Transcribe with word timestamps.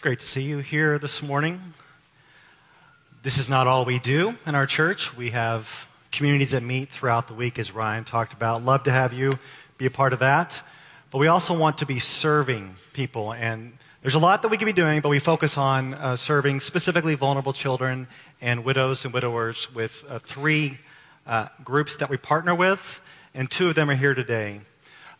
great 0.00 0.20
to 0.20 0.26
see 0.26 0.44
you 0.44 0.58
here 0.60 0.98
this 0.98 1.20
morning. 1.20 1.60
This 3.22 3.36
is 3.36 3.50
not 3.50 3.66
all 3.66 3.84
we 3.84 3.98
do 3.98 4.34
in 4.46 4.54
our 4.54 4.66
church. 4.66 5.14
We 5.14 5.28
have 5.28 5.86
communities 6.10 6.52
that 6.52 6.62
meet 6.62 6.88
throughout 6.88 7.26
the 7.26 7.34
week, 7.34 7.58
as 7.58 7.74
Ryan 7.74 8.04
talked 8.04 8.32
about. 8.32 8.64
Love 8.64 8.84
to 8.84 8.90
have 8.90 9.12
you 9.12 9.38
be 9.76 9.84
a 9.84 9.90
part 9.90 10.14
of 10.14 10.20
that. 10.20 10.62
But 11.10 11.18
we 11.18 11.26
also 11.26 11.54
want 11.54 11.76
to 11.78 11.86
be 11.86 11.98
serving 11.98 12.76
people. 12.94 13.34
And 13.34 13.74
there's 14.00 14.14
a 14.14 14.18
lot 14.18 14.40
that 14.40 14.48
we 14.48 14.56
can 14.56 14.64
be 14.64 14.72
doing, 14.72 15.02
but 15.02 15.10
we 15.10 15.18
focus 15.18 15.58
on 15.58 15.92
uh, 15.92 16.16
serving 16.16 16.60
specifically 16.60 17.14
vulnerable 17.14 17.52
children 17.52 18.08
and 18.40 18.64
widows 18.64 19.04
and 19.04 19.12
widowers 19.12 19.74
with 19.74 20.02
uh, 20.08 20.18
three 20.20 20.78
uh, 21.26 21.48
groups 21.62 21.96
that 21.96 22.08
we 22.08 22.16
partner 22.16 22.54
with, 22.54 23.02
and 23.34 23.50
two 23.50 23.68
of 23.68 23.74
them 23.74 23.90
are 23.90 23.96
here 23.96 24.14
today. 24.14 24.62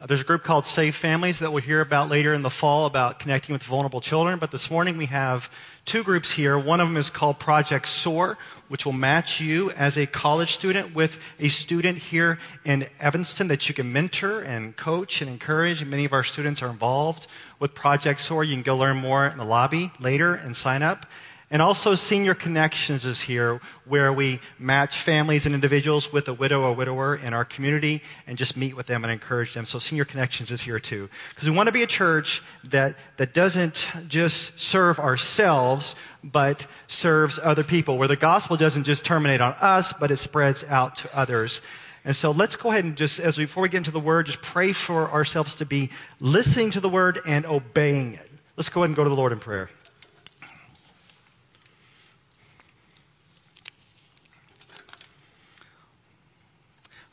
Uh, 0.00 0.06
there's 0.06 0.22
a 0.22 0.24
group 0.24 0.42
called 0.42 0.64
Save 0.64 0.94
Families 0.94 1.40
that 1.40 1.52
we'll 1.52 1.62
hear 1.62 1.82
about 1.82 2.08
later 2.08 2.32
in 2.32 2.40
the 2.40 2.48
fall 2.48 2.86
about 2.86 3.18
connecting 3.18 3.52
with 3.52 3.62
vulnerable 3.62 4.00
children. 4.00 4.38
But 4.38 4.50
this 4.50 4.70
morning 4.70 4.96
we 4.96 5.04
have 5.06 5.52
two 5.84 6.02
groups 6.02 6.30
here. 6.30 6.58
One 6.58 6.80
of 6.80 6.88
them 6.88 6.96
is 6.96 7.10
called 7.10 7.38
Project 7.38 7.86
SOAR, 7.86 8.38
which 8.68 8.86
will 8.86 8.94
match 8.94 9.42
you 9.42 9.70
as 9.72 9.98
a 9.98 10.06
college 10.06 10.54
student 10.54 10.94
with 10.94 11.22
a 11.38 11.48
student 11.48 11.98
here 11.98 12.38
in 12.64 12.86
Evanston 12.98 13.48
that 13.48 13.68
you 13.68 13.74
can 13.74 13.92
mentor 13.92 14.40
and 14.40 14.74
coach 14.74 15.20
and 15.20 15.30
encourage. 15.30 15.84
Many 15.84 16.06
of 16.06 16.14
our 16.14 16.24
students 16.24 16.62
are 16.62 16.70
involved 16.70 17.26
with 17.58 17.74
Project 17.74 18.20
SOAR. 18.20 18.42
You 18.42 18.54
can 18.54 18.62
go 18.62 18.78
learn 18.78 18.96
more 18.96 19.26
in 19.26 19.36
the 19.36 19.44
lobby 19.44 19.92
later 20.00 20.32
and 20.34 20.56
sign 20.56 20.82
up. 20.82 21.04
And 21.52 21.60
also, 21.60 21.96
Senior 21.96 22.36
Connections 22.36 23.04
is 23.04 23.22
here, 23.22 23.60
where 23.84 24.12
we 24.12 24.38
match 24.56 24.96
families 24.96 25.46
and 25.46 25.54
individuals 25.54 26.12
with 26.12 26.28
a 26.28 26.32
widow 26.32 26.62
or 26.62 26.72
widower 26.76 27.16
in 27.16 27.34
our 27.34 27.44
community 27.44 28.02
and 28.28 28.38
just 28.38 28.56
meet 28.56 28.76
with 28.76 28.86
them 28.86 29.02
and 29.02 29.12
encourage 29.12 29.52
them. 29.52 29.64
So, 29.64 29.80
Senior 29.80 30.04
Connections 30.04 30.52
is 30.52 30.60
here 30.60 30.78
too. 30.78 31.10
Because 31.30 31.50
we 31.50 31.56
want 31.56 31.66
to 31.66 31.72
be 31.72 31.82
a 31.82 31.88
church 31.88 32.40
that, 32.62 32.94
that 33.16 33.34
doesn't 33.34 33.88
just 34.06 34.60
serve 34.60 35.00
ourselves, 35.00 35.96
but 36.22 36.68
serves 36.86 37.40
other 37.40 37.64
people, 37.64 37.98
where 37.98 38.06
the 38.06 38.14
gospel 38.14 38.56
doesn't 38.56 38.84
just 38.84 39.04
terminate 39.04 39.40
on 39.40 39.54
us, 39.60 39.92
but 39.92 40.12
it 40.12 40.18
spreads 40.18 40.62
out 40.64 40.94
to 40.96 41.18
others. 41.18 41.62
And 42.04 42.14
so 42.14 42.30
let's 42.30 42.54
go 42.54 42.70
ahead 42.70 42.84
and 42.84 42.96
just, 42.96 43.18
as 43.18 43.38
we, 43.38 43.46
before 43.46 43.64
we 43.64 43.68
get 43.68 43.78
into 43.78 43.90
the 43.90 43.98
word, 43.98 44.26
just 44.26 44.40
pray 44.40 44.72
for 44.72 45.10
ourselves 45.10 45.56
to 45.56 45.66
be 45.66 45.90
listening 46.20 46.70
to 46.70 46.80
the 46.80 46.88
word 46.88 47.18
and 47.26 47.44
obeying 47.44 48.14
it. 48.14 48.30
Let's 48.56 48.68
go 48.68 48.82
ahead 48.82 48.90
and 48.90 48.96
go 48.96 49.02
to 49.02 49.10
the 49.10 49.16
Lord 49.16 49.32
in 49.32 49.40
prayer. 49.40 49.68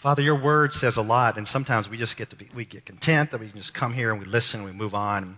Father, 0.08 0.22
your 0.22 0.38
word 0.38 0.72
says 0.72 0.96
a 0.96 1.02
lot, 1.02 1.36
and 1.36 1.46
sometimes 1.46 1.90
we 1.90 1.98
just 1.98 2.16
get 2.16 2.30
to 2.30 2.38
be, 2.38 2.48
we 2.56 2.64
get 2.64 2.86
content 2.86 3.32
that 3.32 3.42
we 3.42 3.50
can 3.50 3.58
just 3.58 3.74
come 3.74 3.92
here 3.92 4.10
and 4.10 4.22
we 4.22 4.26
listen 4.26 4.62
and 4.62 4.70
we 4.70 4.74
move 4.74 4.96
on. 4.96 5.38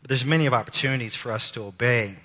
But 0.00 0.08
there's 0.08 0.24
many 0.24 0.46
of 0.46 0.54
opportunities 0.54 1.14
for 1.14 1.30
us 1.30 1.50
to 1.50 1.64
obey, 1.64 2.16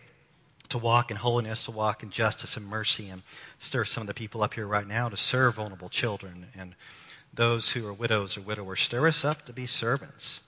to 0.70 0.78
walk 0.78 1.12
in 1.12 1.18
holiness, 1.18 1.66
to 1.66 1.72
walk 1.72 2.02
in 2.02 2.10
justice 2.10 2.56
and 2.56 2.66
mercy, 2.66 3.10
and 3.10 3.24
stir 3.60 3.84
some 3.84 4.00
of 4.00 4.08
the 4.08 4.14
people 4.14 4.42
up 4.42 4.54
here 4.54 4.66
right 4.66 4.88
now 4.88 5.10
to 5.10 5.18
serve 5.18 5.56
vulnerable 5.56 5.90
children 5.90 6.46
and 6.58 6.76
those 7.34 7.72
who 7.72 7.86
are 7.86 7.92
widows 7.92 8.38
or 8.38 8.42
widowers. 8.42 8.80
Stir 8.80 9.06
us 9.08 9.26
up 9.26 9.46
to 9.46 9.52
be 9.52 9.68
servants. 9.68 10.40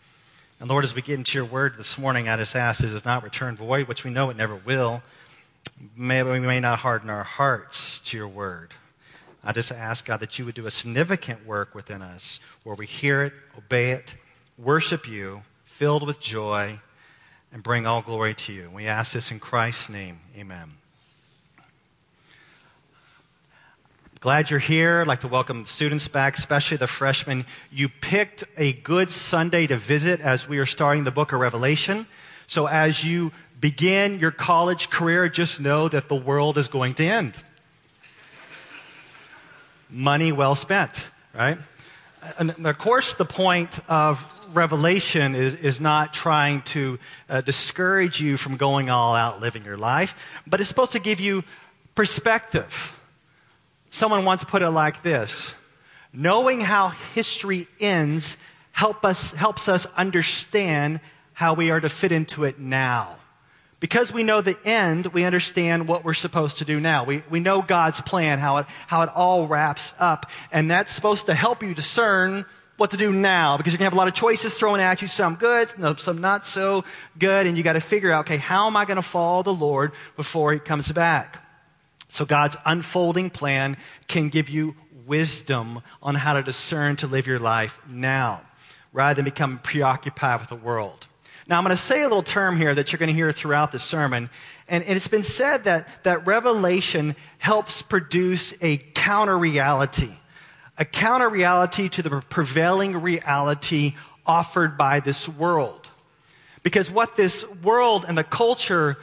And 0.62 0.70
Lord, 0.70 0.86
as 0.86 0.96
we 0.96 1.02
get 1.02 1.16
into 1.16 1.38
your 1.38 1.44
word 1.44 1.76
this 1.78 1.98
morning, 1.98 2.30
I 2.30 2.38
just 2.38 2.56
ask 2.56 2.82
it 2.82 2.88
does 2.88 3.04
not 3.04 3.22
return 3.22 3.58
void, 3.58 3.90
which 3.90 4.06
we 4.06 4.12
know 4.12 4.30
it 4.30 4.38
never 4.38 4.56
will. 4.56 5.04
May, 5.94 6.24
we 6.24 6.40
may 6.40 6.62
not 6.62 6.80
harden 6.80 7.10
our 7.10 7.24
hearts 7.24 8.00
to 8.00 8.16
your 8.16 8.30
word. 8.30 8.74
I 9.44 9.52
just 9.52 9.72
ask, 9.72 10.06
God, 10.06 10.22
that 10.22 10.40
you 10.40 10.46
would 10.46 10.56
do 10.56 10.66
a 10.66 10.72
significant 10.72 11.46
work 11.46 11.76
within 11.76 12.02
us 12.02 12.40
where 12.64 12.76
we 12.76 12.86
hear 12.86 13.22
it, 13.24 13.34
obey 13.58 13.92
it, 13.92 14.16
worship 14.58 15.08
you, 15.08 15.42
filled 15.66 16.08
with 16.08 16.22
joy, 16.22 16.80
and 17.52 17.62
bring 17.62 17.86
all 17.86 18.02
glory 18.02 18.34
to 18.36 18.54
you. 18.54 18.70
We 18.74 18.88
ask 18.88 19.12
this 19.12 19.32
in 19.32 19.40
Christ's 19.40 19.90
name. 19.90 20.22
Amen. 20.38 20.72
Glad 24.22 24.50
you're 24.50 24.60
here. 24.60 25.02
I'd 25.02 25.08
like 25.08 25.20
to 25.20 25.28
welcome 25.28 25.64
the 25.64 25.70
students 25.70 26.08
back, 26.08 26.38
especially 26.38 26.78
the 26.78 26.88
freshmen. 26.88 27.46
You 27.70 27.90
picked 27.90 28.46
a 28.56 28.72
good 28.72 29.12
Sunday 29.12 29.68
to 29.68 29.76
visit 29.76 30.22
as 30.22 30.48
we 30.48 30.60
are 30.60 30.66
starting 30.66 31.04
the 31.04 31.12
book 31.12 31.34
of 31.34 31.42
Revelation. 31.42 32.08
So 32.48 32.68
as 32.68 33.04
you 33.04 33.34
begin 33.60 34.20
your 34.20 34.32
college 34.32 34.90
career, 34.90 35.28
just 35.28 35.60
know 35.60 35.90
that 35.90 36.08
the 36.08 36.16
world 36.16 36.58
is 36.58 36.70
going 36.70 36.94
to 36.96 37.06
end 37.06 37.36
money 39.94 40.32
well 40.32 40.56
spent, 40.56 41.08
right? 41.34 41.58
And 42.38 42.66
of 42.66 42.78
course, 42.78 43.14
the 43.16 43.26
point 43.26 43.80
of 43.88 44.24
Revelation 44.54 45.36
is, 45.36 45.54
is 45.54 45.80
not 45.80 46.14
trying 46.14 46.62
to 46.64 47.00
uh, 47.30 47.42
discourage 47.42 48.22
you 48.22 48.38
from 48.38 48.58
going 48.58 48.90
all 48.90 49.16
out 49.16 49.42
living 49.42 49.64
your 49.64 49.78
life, 49.78 50.16
but 50.46 50.60
it's 50.60 50.70
supposed 50.70 50.94
to 50.94 51.00
give 51.00 51.20
you 51.20 51.44
perspective. 51.96 52.96
Someone 53.90 54.26
once 54.26 54.44
put 54.44 54.62
it 54.62 54.70
like 54.70 55.04
this 55.04 55.56
Knowing 56.12 56.62
how 56.62 56.90
history 57.16 57.68
ends 57.80 58.38
help 58.72 59.04
us, 59.04 59.32
helps 59.34 59.68
us 59.68 59.88
understand 59.98 61.00
how 61.34 61.56
we 61.56 61.72
are 61.72 61.80
to 61.80 61.90
fit 61.90 62.12
into 62.12 62.44
it 62.44 62.60
now. 62.60 63.16
Because 63.84 64.14
we 64.14 64.24
know 64.24 64.40
the 64.40 64.58
end, 64.64 65.08
we 65.08 65.26
understand 65.26 65.90
what 65.90 66.06
we're 66.06 66.14
supposed 66.14 66.60
to 66.60 66.66
do 66.66 66.80
now. 66.80 67.04
We, 67.04 67.22
we 67.30 67.42
know 67.42 67.62
God's 67.62 68.00
plan, 68.00 68.40
how 68.40 68.60
it, 68.60 68.66
how 68.88 69.02
it 69.02 69.10
all 69.14 69.46
wraps 69.46 69.94
up. 70.00 70.32
And 70.54 70.72
that's 70.72 70.90
supposed 70.90 71.26
to 71.26 71.34
help 71.34 71.62
you 71.62 71.74
discern 71.74 72.46
what 72.78 72.92
to 72.92 72.98
do 72.98 73.12
now 73.12 73.58
because 73.58 73.74
you're 73.74 73.80
going 73.80 73.90
to 73.90 73.92
have 73.92 73.94
a 73.94 73.98
lot 73.98 74.08
of 74.08 74.14
choices 74.14 74.54
thrown 74.54 74.80
at 74.80 75.02
you, 75.02 75.10
some 75.10 75.36
good, 75.36 75.70
some 76.00 76.22
not 76.22 76.46
so 76.46 76.86
good. 77.20 77.46
And 77.46 77.58
you 77.58 77.64
got 77.64 77.74
to 77.74 77.82
figure 77.82 78.10
out, 78.10 78.22
okay, 78.22 78.38
how 78.38 78.68
am 78.68 78.78
I 78.78 78.86
going 78.86 78.96
to 78.96 79.02
follow 79.02 79.44
the 79.44 79.54
Lord 79.54 79.92
before 80.16 80.54
he 80.54 80.60
comes 80.60 80.90
back? 80.90 81.46
So 82.08 82.24
God's 82.24 82.56
unfolding 82.66 83.32
plan 83.32 83.76
can 84.08 84.30
give 84.30 84.48
you 84.48 84.78
wisdom 85.06 85.82
on 86.02 86.16
how 86.16 86.36
to 86.36 86.42
discern 86.42 86.96
to 86.96 87.08
live 87.08 87.28
your 87.28 87.38
life 87.38 87.82
now 87.86 88.44
rather 88.94 89.16
than 89.16 89.26
become 89.26 89.60
preoccupied 89.62 90.40
with 90.40 90.48
the 90.48 90.56
world. 90.56 91.06
Now, 91.48 91.58
I'm 91.58 91.64
going 91.64 91.76
to 91.76 91.82
say 91.82 92.02
a 92.02 92.08
little 92.08 92.24
term 92.24 92.58
here 92.58 92.74
that 92.74 92.92
you're 92.92 93.00
going 93.00 93.08
to 93.08 93.14
hear 93.14 93.32
throughout 93.32 93.72
the 93.72 93.80
sermon. 93.80 94.30
And, 94.68 94.84
it's 94.86 95.10
been 95.10 95.24
said 95.24 95.66
that, 95.66 96.04
that 96.04 96.26
revelation 96.26 97.16
helps 97.38 97.82
produce 97.82 98.54
a 98.62 98.78
counter 98.78 99.38
reality, 99.38 100.12
a 100.78 100.86
counter 100.86 101.28
reality 101.28 101.90
to 101.90 102.02
the 102.02 102.22
prevailing 102.30 103.02
reality 103.02 103.96
offered 104.26 104.78
by 104.78 105.02
this 105.02 105.28
world. 105.28 105.90
Because 106.64 106.90
what 106.90 107.18
this 107.18 107.46
world 107.62 108.06
and 108.08 108.18
the 108.18 108.24
culture 108.24 108.98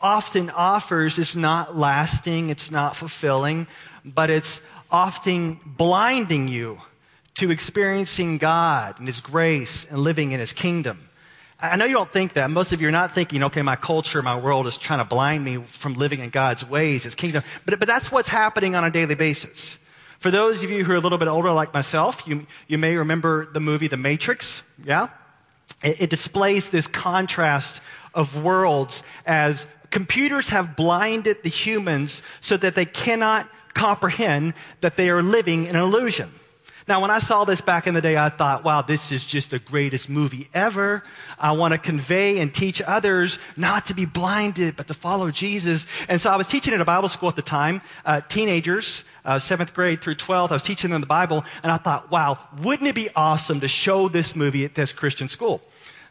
often 0.00 0.48
offers 0.50 1.18
is 1.18 1.36
not 1.36 1.76
lasting, 1.76 2.48
it's 2.48 2.70
not 2.70 2.96
fulfilling, 2.96 3.66
but 4.02 4.30
it's 4.30 4.62
often 4.90 5.60
blinding 5.64 6.48
you 6.48 6.80
to 7.34 7.50
experiencing 7.50 8.38
God 8.38 8.98
and 8.98 9.06
His 9.06 9.20
grace 9.20 9.84
and 9.84 9.98
living 9.98 10.32
in 10.32 10.40
His 10.40 10.54
kingdom. 10.54 11.05
I 11.58 11.76
know 11.76 11.86
you 11.86 11.94
don't 11.94 12.10
think 12.10 12.34
that. 12.34 12.50
Most 12.50 12.72
of 12.72 12.82
you 12.82 12.88
are 12.88 12.92
not 12.92 13.14
thinking, 13.14 13.42
okay, 13.44 13.62
my 13.62 13.76
culture, 13.76 14.20
my 14.20 14.38
world 14.38 14.66
is 14.66 14.76
trying 14.76 14.98
to 14.98 15.06
blind 15.06 15.42
me 15.42 15.56
from 15.56 15.94
living 15.94 16.20
in 16.20 16.28
God's 16.28 16.68
ways, 16.68 17.04
His 17.04 17.14
kingdom. 17.14 17.42
But, 17.64 17.78
but 17.78 17.88
that's 17.88 18.12
what's 18.12 18.28
happening 18.28 18.74
on 18.74 18.84
a 18.84 18.90
daily 18.90 19.14
basis. 19.14 19.78
For 20.18 20.30
those 20.30 20.62
of 20.62 20.70
you 20.70 20.84
who 20.84 20.92
are 20.92 20.96
a 20.96 21.00
little 21.00 21.18
bit 21.18 21.28
older, 21.28 21.52
like 21.52 21.72
myself, 21.72 22.22
you, 22.26 22.46
you 22.66 22.76
may 22.76 22.94
remember 22.96 23.46
the 23.46 23.60
movie 23.60 23.88
The 23.88 23.96
Matrix. 23.96 24.62
Yeah? 24.84 25.08
It, 25.82 26.02
it 26.02 26.10
displays 26.10 26.68
this 26.68 26.86
contrast 26.86 27.80
of 28.14 28.42
worlds 28.42 29.02
as 29.24 29.66
computers 29.90 30.50
have 30.50 30.76
blinded 30.76 31.42
the 31.42 31.48
humans 31.48 32.22
so 32.40 32.56
that 32.58 32.74
they 32.74 32.84
cannot 32.84 33.48
comprehend 33.72 34.54
that 34.80 34.96
they 34.96 35.08
are 35.08 35.22
living 35.22 35.66
in 35.66 35.76
an 35.76 35.82
illusion. 35.82 36.32
Now, 36.88 37.00
when 37.00 37.10
I 37.10 37.18
saw 37.18 37.44
this 37.44 37.60
back 37.60 37.88
in 37.88 37.94
the 37.94 38.00
day, 38.00 38.16
I 38.16 38.28
thought, 38.28 38.62
wow, 38.62 38.80
this 38.80 39.10
is 39.10 39.24
just 39.24 39.50
the 39.50 39.58
greatest 39.58 40.08
movie 40.08 40.48
ever. 40.54 41.02
I 41.36 41.52
want 41.52 41.72
to 41.72 41.78
convey 41.78 42.38
and 42.38 42.54
teach 42.54 42.80
others 42.80 43.40
not 43.56 43.86
to 43.86 43.94
be 43.94 44.04
blinded, 44.04 44.76
but 44.76 44.86
to 44.86 44.94
follow 44.94 45.32
Jesus. 45.32 45.84
And 46.08 46.20
so 46.20 46.30
I 46.30 46.36
was 46.36 46.46
teaching 46.46 46.72
at 46.74 46.80
a 46.80 46.84
Bible 46.84 47.08
school 47.08 47.28
at 47.28 47.34
the 47.34 47.42
time, 47.42 47.82
uh, 48.04 48.20
teenagers, 48.28 49.02
uh, 49.24 49.40
seventh 49.40 49.74
grade 49.74 50.00
through 50.00 50.14
12th. 50.14 50.50
I 50.50 50.54
was 50.54 50.62
teaching 50.62 50.90
them 50.90 51.00
the 51.00 51.08
Bible, 51.08 51.44
and 51.64 51.72
I 51.72 51.76
thought, 51.76 52.08
wow, 52.12 52.38
wouldn't 52.60 52.88
it 52.88 52.94
be 52.94 53.08
awesome 53.16 53.58
to 53.60 53.68
show 53.68 54.08
this 54.08 54.36
movie 54.36 54.64
at 54.64 54.76
this 54.76 54.92
Christian 54.92 55.26
school? 55.26 55.62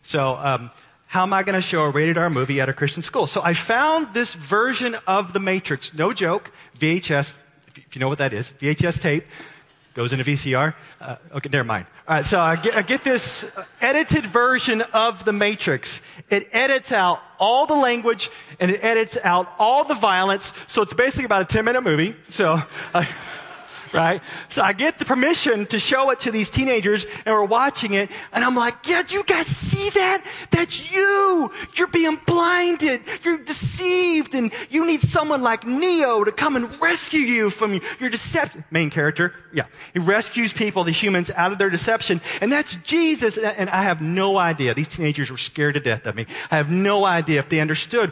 So, 0.03 0.35
um, 0.35 0.71
how 1.07 1.23
am 1.23 1.31
I 1.31 1.43
going 1.43 1.55
to 1.55 1.61
show 1.61 1.83
a 1.83 1.89
rated 1.89 2.17
R 2.17 2.29
movie 2.29 2.59
at 2.59 2.67
a 2.67 2.73
Christian 2.73 3.01
school? 3.01 3.27
So 3.27 3.41
I 3.41 3.53
found 3.53 4.13
this 4.13 4.33
version 4.33 4.97
of 5.07 5.31
The 5.31 5.39
Matrix, 5.39 5.93
no 5.93 6.11
joke, 6.11 6.51
VHS, 6.77 7.31
if 7.77 7.95
you 7.95 8.01
know 8.01 8.09
what 8.09 8.17
that 8.17 8.33
is, 8.33 8.51
VHS 8.59 8.99
tape 8.99 9.23
goes 9.95 10.11
into 10.13 10.25
VCR. 10.25 10.75
Uh, 11.01 11.15
okay, 11.35 11.49
never 11.51 11.63
mind. 11.63 11.87
All 12.07 12.17
right, 12.17 12.25
so 12.25 12.39
I 12.39 12.57
get, 12.57 12.75
I 12.75 12.81
get, 12.81 13.03
this 13.03 13.45
edited 13.81 14.25
version 14.27 14.81
of 14.81 15.25
The 15.25 15.33
Matrix. 15.33 16.01
It 16.29 16.49
edits 16.51 16.91
out 16.91 17.21
all 17.39 17.65
the 17.65 17.75
language 17.75 18.29
and 18.59 18.69
it 18.69 18.83
edits 18.83 19.17
out 19.23 19.51
all 19.57 19.85
the 19.85 19.95
violence. 19.95 20.51
So 20.67 20.81
it's 20.81 20.93
basically 20.93 21.25
about 21.25 21.41
a 21.41 21.45
10 21.45 21.65
minute 21.65 21.81
movie. 21.81 22.15
So, 22.29 22.61
uh, 22.93 23.05
right? 23.95 24.21
So 24.49 24.61
I 24.61 24.73
get 24.73 24.99
the 24.99 25.05
permission 25.05 25.65
to 25.67 25.79
show 25.79 26.09
it 26.11 26.19
to 26.21 26.31
these 26.31 26.49
teenagers 26.49 27.05
and 27.25 27.33
we're 27.33 27.45
watching 27.45 27.93
it 27.93 28.11
and 28.31 28.43
I'm 28.43 28.55
like, 28.55 28.87
yeah, 28.87 29.03
you 29.07 29.23
guys 29.23 29.47
see 29.47 29.89
that? 29.91 30.23
That's 30.51 30.91
you. 30.91 31.51
You're 31.75 31.87
being 31.87 32.19
blinded. 32.25 33.01
You're 33.23 33.37
deceived 33.37 34.35
and 34.35 34.51
you 34.69 34.85
need 34.85 35.01
someone 35.01 35.41
like 35.41 35.65
Neo 35.65 36.23
to 36.23 36.31
come 36.31 36.55
and 36.55 36.81
rescue 36.81 37.21
you 37.21 37.49
from 37.49 37.79
your 37.99 38.09
deception. 38.09 38.65
Main 38.69 38.89
character. 38.89 39.33
Yeah. 39.53 39.65
He 39.93 39.99
rescues 39.99 40.51
people, 40.51 40.83
the 40.83 40.91
humans, 40.91 41.31
out 41.31 41.51
of 41.51 41.57
their 41.57 41.69
deception. 41.69 42.21
And 42.41 42.51
that's 42.51 42.75
Jesus. 42.77 43.37
And 43.37 43.69
I 43.69 43.83
have 43.83 44.01
no 44.01 44.37
idea. 44.37 44.73
These 44.73 44.89
teenagers 44.89 45.31
were 45.31 45.37
scared 45.37 45.75
to 45.75 45.79
death 45.79 46.05
of 46.05 46.15
me. 46.15 46.27
I 46.51 46.57
have 46.57 46.69
no 46.69 47.05
idea 47.05 47.39
if 47.39 47.49
they 47.49 47.61
understood 47.61 48.11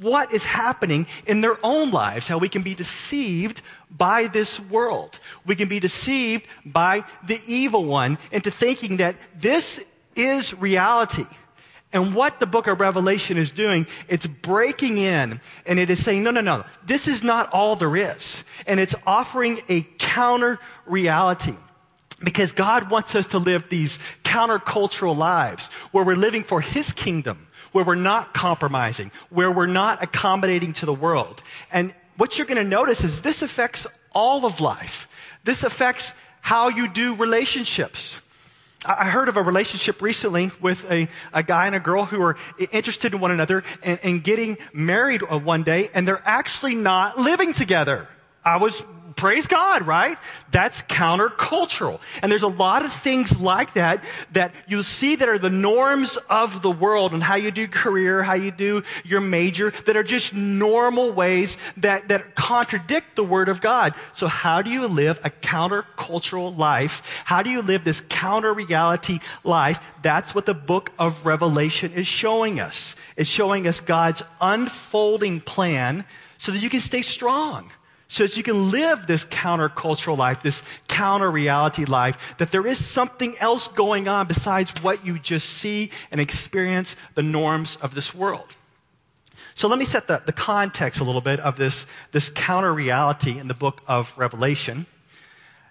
what 0.00 0.32
is 0.32 0.44
happening 0.44 1.06
in 1.26 1.40
their 1.40 1.58
own 1.64 1.90
lives, 1.90 2.28
how 2.28 2.38
we 2.38 2.48
can 2.48 2.62
be 2.62 2.74
deceived 2.74 3.62
by 3.90 4.26
this 4.26 4.60
world. 4.60 5.18
We 5.44 5.56
can 5.56 5.68
be 5.68 5.80
deceived 5.80 6.46
by 6.64 7.04
the 7.26 7.40
evil 7.46 7.84
one 7.84 8.18
into 8.30 8.50
thinking 8.50 8.98
that 8.98 9.16
this 9.38 9.80
is 10.14 10.54
reality. 10.54 11.26
And 11.92 12.14
what 12.14 12.40
the 12.40 12.46
book 12.46 12.66
of 12.66 12.80
Revelation 12.80 13.36
is 13.36 13.50
doing, 13.50 13.86
it's 14.08 14.26
breaking 14.26 14.96
in 14.96 15.40
and 15.66 15.78
it 15.78 15.90
is 15.90 16.02
saying, 16.02 16.22
no, 16.22 16.30
no, 16.30 16.40
no, 16.40 16.64
this 16.84 17.06
is 17.06 17.22
not 17.22 17.52
all 17.52 17.76
there 17.76 17.94
is. 17.96 18.42
And 18.66 18.80
it's 18.80 18.94
offering 19.06 19.60
a 19.68 19.82
counter 19.98 20.58
reality. 20.86 21.54
Because 22.24 22.52
God 22.52 22.88
wants 22.88 23.16
us 23.16 23.26
to 23.28 23.38
live 23.38 23.64
these 23.68 23.98
countercultural 24.22 25.16
lives 25.16 25.68
where 25.90 26.04
we're 26.04 26.14
living 26.14 26.44
for 26.44 26.60
His 26.60 26.92
kingdom 26.92 27.48
where 27.72 27.84
we're 27.84 27.94
not 27.94 28.32
compromising, 28.34 29.10
where 29.30 29.50
we're 29.50 29.66
not 29.66 30.02
accommodating 30.02 30.72
to 30.74 30.86
the 30.86 30.94
world. 30.94 31.42
And 31.72 31.94
what 32.16 32.38
you're 32.38 32.46
going 32.46 32.62
to 32.62 32.64
notice 32.64 33.04
is 33.04 33.22
this 33.22 33.42
affects 33.42 33.86
all 34.12 34.44
of 34.44 34.60
life. 34.60 35.08
This 35.44 35.64
affects 35.64 36.14
how 36.40 36.68
you 36.68 36.88
do 36.88 37.16
relationships. 37.16 38.20
I 38.84 39.10
heard 39.10 39.28
of 39.28 39.36
a 39.36 39.42
relationship 39.42 40.02
recently 40.02 40.50
with 40.60 40.90
a, 40.90 41.08
a 41.32 41.42
guy 41.42 41.66
and 41.66 41.76
a 41.76 41.80
girl 41.80 42.04
who 42.04 42.20
are 42.20 42.36
interested 42.72 43.14
in 43.14 43.20
one 43.20 43.30
another 43.30 43.62
and, 43.82 44.00
and 44.02 44.24
getting 44.24 44.58
married 44.72 45.22
uh, 45.22 45.38
one 45.38 45.62
day, 45.62 45.88
and 45.94 46.06
they're 46.06 46.22
actually 46.24 46.74
not 46.74 47.16
living 47.16 47.52
together. 47.52 48.08
I 48.44 48.56
was 48.56 48.82
praise 49.22 49.46
God, 49.46 49.86
right? 49.86 50.18
That's 50.50 50.82
countercultural. 50.82 52.00
And 52.22 52.32
there's 52.32 52.42
a 52.42 52.48
lot 52.48 52.84
of 52.84 52.92
things 52.92 53.40
like 53.40 53.74
that 53.74 54.02
that 54.32 54.52
you'll 54.66 54.82
see 54.82 55.14
that 55.14 55.28
are 55.28 55.38
the 55.38 55.48
norms 55.48 56.16
of 56.28 56.60
the 56.60 56.72
world 56.72 57.12
and 57.14 57.22
how 57.22 57.36
you 57.36 57.52
do 57.52 57.68
career, 57.68 58.24
how 58.24 58.34
you 58.34 58.50
do 58.50 58.82
your 59.04 59.20
major, 59.20 59.70
that 59.86 59.96
are 59.96 60.02
just 60.02 60.34
normal 60.34 61.12
ways 61.12 61.56
that, 61.76 62.08
that 62.08 62.34
contradict 62.34 63.14
the 63.14 63.22
Word 63.22 63.48
of 63.48 63.60
God. 63.60 63.94
So 64.12 64.26
how 64.26 64.60
do 64.60 64.70
you 64.70 64.88
live 64.88 65.20
a 65.22 65.30
countercultural 65.30 66.58
life? 66.58 67.22
How 67.24 67.44
do 67.44 67.50
you 67.50 67.62
live 67.62 67.84
this 67.84 68.02
counter 68.08 68.52
reality 68.52 69.20
life? 69.44 69.78
That's 70.02 70.34
what 70.34 70.46
the 70.46 70.54
book 70.54 70.90
of 70.98 71.24
Revelation 71.24 71.92
is 71.92 72.08
showing 72.08 72.58
us. 72.58 72.96
It's 73.16 73.30
showing 73.30 73.68
us 73.68 73.78
God's 73.78 74.24
unfolding 74.40 75.42
plan 75.42 76.06
so 76.38 76.50
that 76.50 76.58
you 76.58 76.68
can 76.68 76.80
stay 76.80 77.02
strong 77.02 77.70
so 78.12 78.24
that 78.24 78.36
you 78.36 78.42
can 78.42 78.70
live 78.70 79.06
this 79.06 79.24
countercultural 79.24 80.18
life, 80.18 80.42
this 80.42 80.62
counter 80.86 81.30
reality 81.30 81.86
life, 81.86 82.34
that 82.36 82.52
there 82.52 82.66
is 82.66 82.84
something 82.84 83.34
else 83.38 83.68
going 83.68 84.06
on 84.06 84.26
besides 84.26 84.70
what 84.82 85.06
you 85.06 85.18
just 85.18 85.48
see 85.48 85.90
and 86.10 86.20
experience 86.20 86.94
the 87.14 87.22
norms 87.22 87.76
of 87.76 87.94
this 87.94 88.14
world. 88.14 88.48
So 89.54 89.66
let 89.66 89.78
me 89.78 89.86
set 89.86 90.08
the, 90.08 90.22
the 90.26 90.32
context 90.32 91.00
a 91.00 91.04
little 91.04 91.22
bit 91.22 91.40
of 91.40 91.56
this, 91.56 91.86
this 92.10 92.28
counter 92.28 92.74
reality 92.74 93.38
in 93.38 93.48
the 93.48 93.54
book 93.54 93.80
of 93.88 94.12
Revelation. 94.18 94.84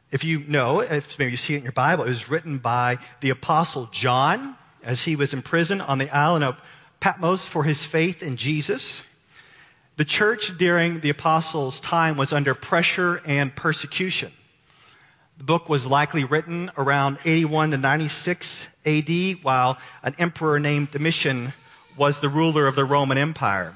If 0.09 0.23
you 0.23 0.39
know, 0.39 0.79
if 0.79 1.19
maybe 1.19 1.29
you 1.29 1.37
see 1.37 1.53
it 1.53 1.57
in 1.57 1.63
your 1.63 1.73
Bible, 1.73 2.05
it 2.05 2.09
was 2.09 2.27
written 2.27 2.57
by 2.57 2.97
the 3.19 3.29
apostle 3.29 3.87
John 3.91 4.55
as 4.83 5.03
he 5.03 5.15
was 5.15 5.31
in 5.31 5.43
prison 5.43 5.79
on 5.79 5.99
the 5.99 6.09
island 6.09 6.43
of 6.43 6.59
Patmos 6.99 7.45
for 7.45 7.65
his 7.65 7.83
faith 7.83 8.23
in 8.23 8.35
Jesus. 8.35 9.03
The 9.97 10.05
church 10.05 10.57
during 10.57 11.01
the 11.01 11.09
apostles' 11.09 11.79
time 11.79 12.17
was 12.17 12.31
under 12.31 12.55
pressure 12.55 13.21
and 13.25 13.55
persecution. 13.55 14.31
The 15.37 15.43
book 15.43 15.69
was 15.69 15.85
likely 15.85 16.23
written 16.23 16.71
around 16.77 17.17
81 17.25 17.71
to 17.71 17.77
96 17.77 18.67
AD 18.85 19.09
while 19.41 19.77
an 20.03 20.15
emperor 20.17 20.59
named 20.59 20.91
Domitian 20.91 21.53
was 21.97 22.19
the 22.19 22.29
ruler 22.29 22.67
of 22.67 22.75
the 22.75 22.85
Roman 22.85 23.17
Empire. 23.17 23.75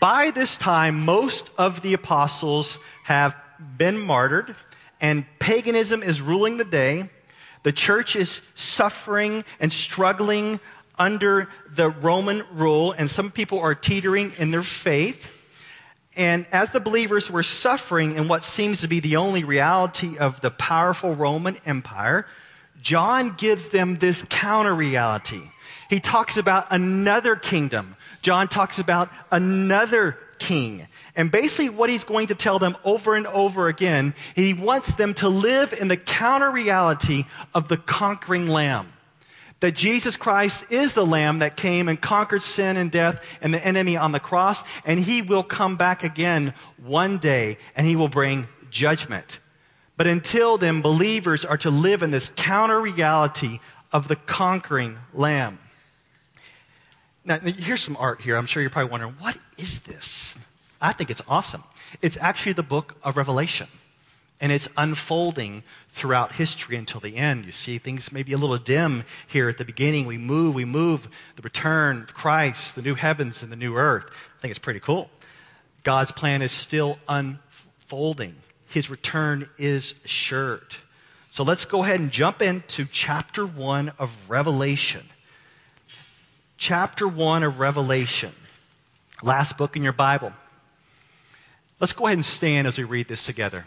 By 0.00 0.30
this 0.30 0.56
time, 0.56 1.04
most 1.04 1.50
of 1.58 1.82
the 1.82 1.94
apostles 1.94 2.78
have 3.04 3.36
been 3.76 3.98
martyred, 3.98 4.54
and 5.00 5.24
paganism 5.38 6.02
is 6.02 6.20
ruling 6.20 6.56
the 6.56 6.64
day. 6.64 7.10
The 7.62 7.72
church 7.72 8.16
is 8.16 8.42
suffering 8.54 9.44
and 9.60 9.72
struggling 9.72 10.60
under 10.98 11.48
the 11.74 11.90
Roman 11.90 12.42
rule, 12.52 12.92
and 12.92 13.08
some 13.08 13.30
people 13.30 13.60
are 13.60 13.74
teetering 13.74 14.32
in 14.38 14.50
their 14.50 14.62
faith. 14.62 15.28
And 16.16 16.46
as 16.50 16.72
the 16.72 16.80
believers 16.80 17.30
were 17.30 17.44
suffering 17.44 18.16
in 18.16 18.26
what 18.26 18.42
seems 18.42 18.80
to 18.80 18.88
be 18.88 19.00
the 19.00 19.16
only 19.16 19.44
reality 19.44 20.18
of 20.18 20.40
the 20.40 20.50
powerful 20.50 21.14
Roman 21.14 21.56
Empire, 21.64 22.26
John 22.82 23.34
gives 23.36 23.68
them 23.68 23.98
this 23.98 24.24
counter 24.28 24.74
reality. 24.74 25.42
He 25.88 26.00
talks 26.00 26.36
about 26.36 26.66
another 26.70 27.36
kingdom. 27.36 27.96
John 28.20 28.48
talks 28.48 28.78
about 28.78 29.10
another 29.30 30.18
king. 30.38 30.86
And 31.14 31.30
basically, 31.30 31.68
what 31.68 31.88
he's 31.88 32.04
going 32.04 32.28
to 32.28 32.34
tell 32.34 32.58
them 32.58 32.76
over 32.84 33.14
and 33.14 33.26
over 33.26 33.68
again, 33.68 34.14
he 34.34 34.54
wants 34.54 34.94
them 34.94 35.14
to 35.14 35.28
live 35.28 35.72
in 35.72 35.88
the 35.88 35.96
counter 35.96 36.50
reality 36.50 37.24
of 37.54 37.68
the 37.68 37.76
conquering 37.76 38.46
lamb 38.46 38.92
that 39.60 39.72
Jesus 39.72 40.16
Christ 40.16 40.70
is 40.70 40.94
the 40.94 41.04
Lamb 41.04 41.40
that 41.40 41.56
came 41.56 41.88
and 41.88 42.00
conquered 42.00 42.42
sin 42.42 42.76
and 42.76 42.90
death 42.90 43.24
and 43.40 43.52
the 43.52 43.64
enemy 43.64 43.96
on 43.96 44.12
the 44.12 44.20
cross, 44.20 44.62
and 44.84 45.00
he 45.00 45.22
will 45.22 45.42
come 45.42 45.76
back 45.76 46.04
again 46.04 46.54
one 46.76 47.18
day 47.18 47.58
and 47.74 47.86
he 47.86 47.96
will 47.96 48.08
bring 48.08 48.46
judgment. 48.70 49.40
But 49.96 50.06
until 50.06 50.58
then, 50.58 50.80
believers 50.80 51.44
are 51.44 51.58
to 51.58 51.70
live 51.70 52.04
in 52.04 52.12
this 52.12 52.32
counter 52.36 52.80
reality 52.80 53.58
of 53.92 54.06
the 54.06 54.16
conquering 54.16 54.96
Lamb. 55.12 55.58
Now, 57.24 57.38
here's 57.40 57.82
some 57.82 57.96
art 57.98 58.20
here. 58.20 58.36
I'm 58.36 58.46
sure 58.46 58.62
you're 58.62 58.70
probably 58.70 58.92
wondering, 58.92 59.14
what 59.18 59.36
is 59.58 59.80
this? 59.80 60.38
I 60.80 60.92
think 60.92 61.10
it's 61.10 61.22
awesome. 61.26 61.64
It's 62.00 62.16
actually 62.20 62.52
the 62.52 62.62
book 62.62 62.94
of 63.02 63.16
Revelation. 63.16 63.66
And 64.40 64.52
it's 64.52 64.68
unfolding 64.76 65.64
throughout 65.90 66.32
history 66.32 66.76
until 66.76 67.00
the 67.00 67.16
end. 67.16 67.44
You 67.44 67.52
see, 67.52 67.78
things 67.78 68.12
may 68.12 68.22
be 68.22 68.32
a 68.32 68.38
little 68.38 68.56
dim 68.56 69.04
here 69.26 69.48
at 69.48 69.58
the 69.58 69.64
beginning. 69.64 70.06
We 70.06 70.18
move, 70.18 70.54
we 70.54 70.64
move, 70.64 71.08
the 71.34 71.42
return 71.42 72.02
of 72.02 72.14
Christ, 72.14 72.76
the 72.76 72.82
new 72.82 72.94
heavens 72.94 73.42
and 73.42 73.50
the 73.50 73.56
new 73.56 73.76
earth. 73.76 74.06
I 74.38 74.40
think 74.40 74.50
it's 74.50 74.60
pretty 74.60 74.80
cool. 74.80 75.10
God's 75.82 76.12
plan 76.12 76.42
is 76.42 76.52
still 76.52 76.98
unfolding, 77.08 78.36
His 78.68 78.90
return 78.90 79.48
is 79.58 79.94
assured. 80.04 80.76
So 81.30 81.44
let's 81.44 81.64
go 81.64 81.84
ahead 81.84 82.00
and 82.00 82.10
jump 82.10 82.42
into 82.42 82.84
chapter 82.84 83.46
1 83.46 83.92
of 83.98 84.28
Revelation. 84.28 85.08
Chapter 86.56 87.06
1 87.06 87.44
of 87.44 87.60
Revelation, 87.60 88.32
last 89.22 89.56
book 89.56 89.76
in 89.76 89.82
your 89.84 89.92
Bible. 89.92 90.32
Let's 91.78 91.92
go 91.92 92.06
ahead 92.06 92.18
and 92.18 92.24
stand 92.24 92.66
as 92.66 92.76
we 92.76 92.82
read 92.82 93.06
this 93.06 93.24
together. 93.24 93.66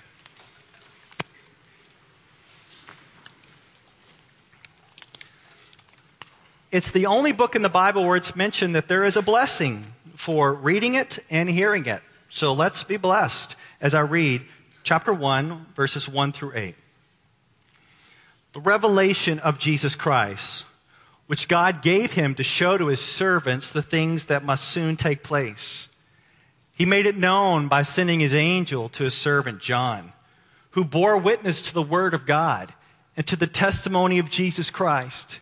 It's 6.71 6.91
the 6.91 7.07
only 7.07 7.33
book 7.33 7.57
in 7.57 7.63
the 7.63 7.69
Bible 7.69 8.05
where 8.05 8.15
it's 8.15 8.33
mentioned 8.33 8.75
that 8.75 8.87
there 8.87 9.03
is 9.03 9.17
a 9.17 9.21
blessing 9.21 9.87
for 10.15 10.53
reading 10.53 10.95
it 10.95 11.19
and 11.29 11.49
hearing 11.49 11.85
it. 11.85 12.01
So 12.29 12.53
let's 12.53 12.85
be 12.85 12.95
blessed 12.95 13.57
as 13.81 13.93
I 13.93 13.99
read 13.99 14.43
chapter 14.81 15.13
1, 15.13 15.65
verses 15.75 16.07
1 16.07 16.31
through 16.31 16.53
8. 16.55 16.75
The 18.53 18.61
revelation 18.61 19.39
of 19.39 19.59
Jesus 19.59 19.95
Christ, 19.95 20.65
which 21.27 21.49
God 21.49 21.81
gave 21.81 22.13
him 22.13 22.35
to 22.35 22.43
show 22.43 22.77
to 22.77 22.87
his 22.87 23.01
servants 23.01 23.69
the 23.69 23.81
things 23.81 24.25
that 24.27 24.45
must 24.45 24.69
soon 24.69 24.95
take 24.95 25.23
place. 25.23 25.89
He 26.73 26.85
made 26.85 27.05
it 27.05 27.17
known 27.17 27.67
by 27.67 27.81
sending 27.81 28.21
his 28.21 28.33
angel 28.33 28.87
to 28.89 29.03
his 29.03 29.13
servant 29.13 29.59
John, 29.59 30.13
who 30.71 30.85
bore 30.85 31.17
witness 31.17 31.61
to 31.63 31.73
the 31.73 31.81
word 31.81 32.13
of 32.13 32.25
God 32.25 32.73
and 33.17 33.27
to 33.27 33.35
the 33.35 33.45
testimony 33.45 34.19
of 34.19 34.29
Jesus 34.29 34.69
Christ 34.69 35.41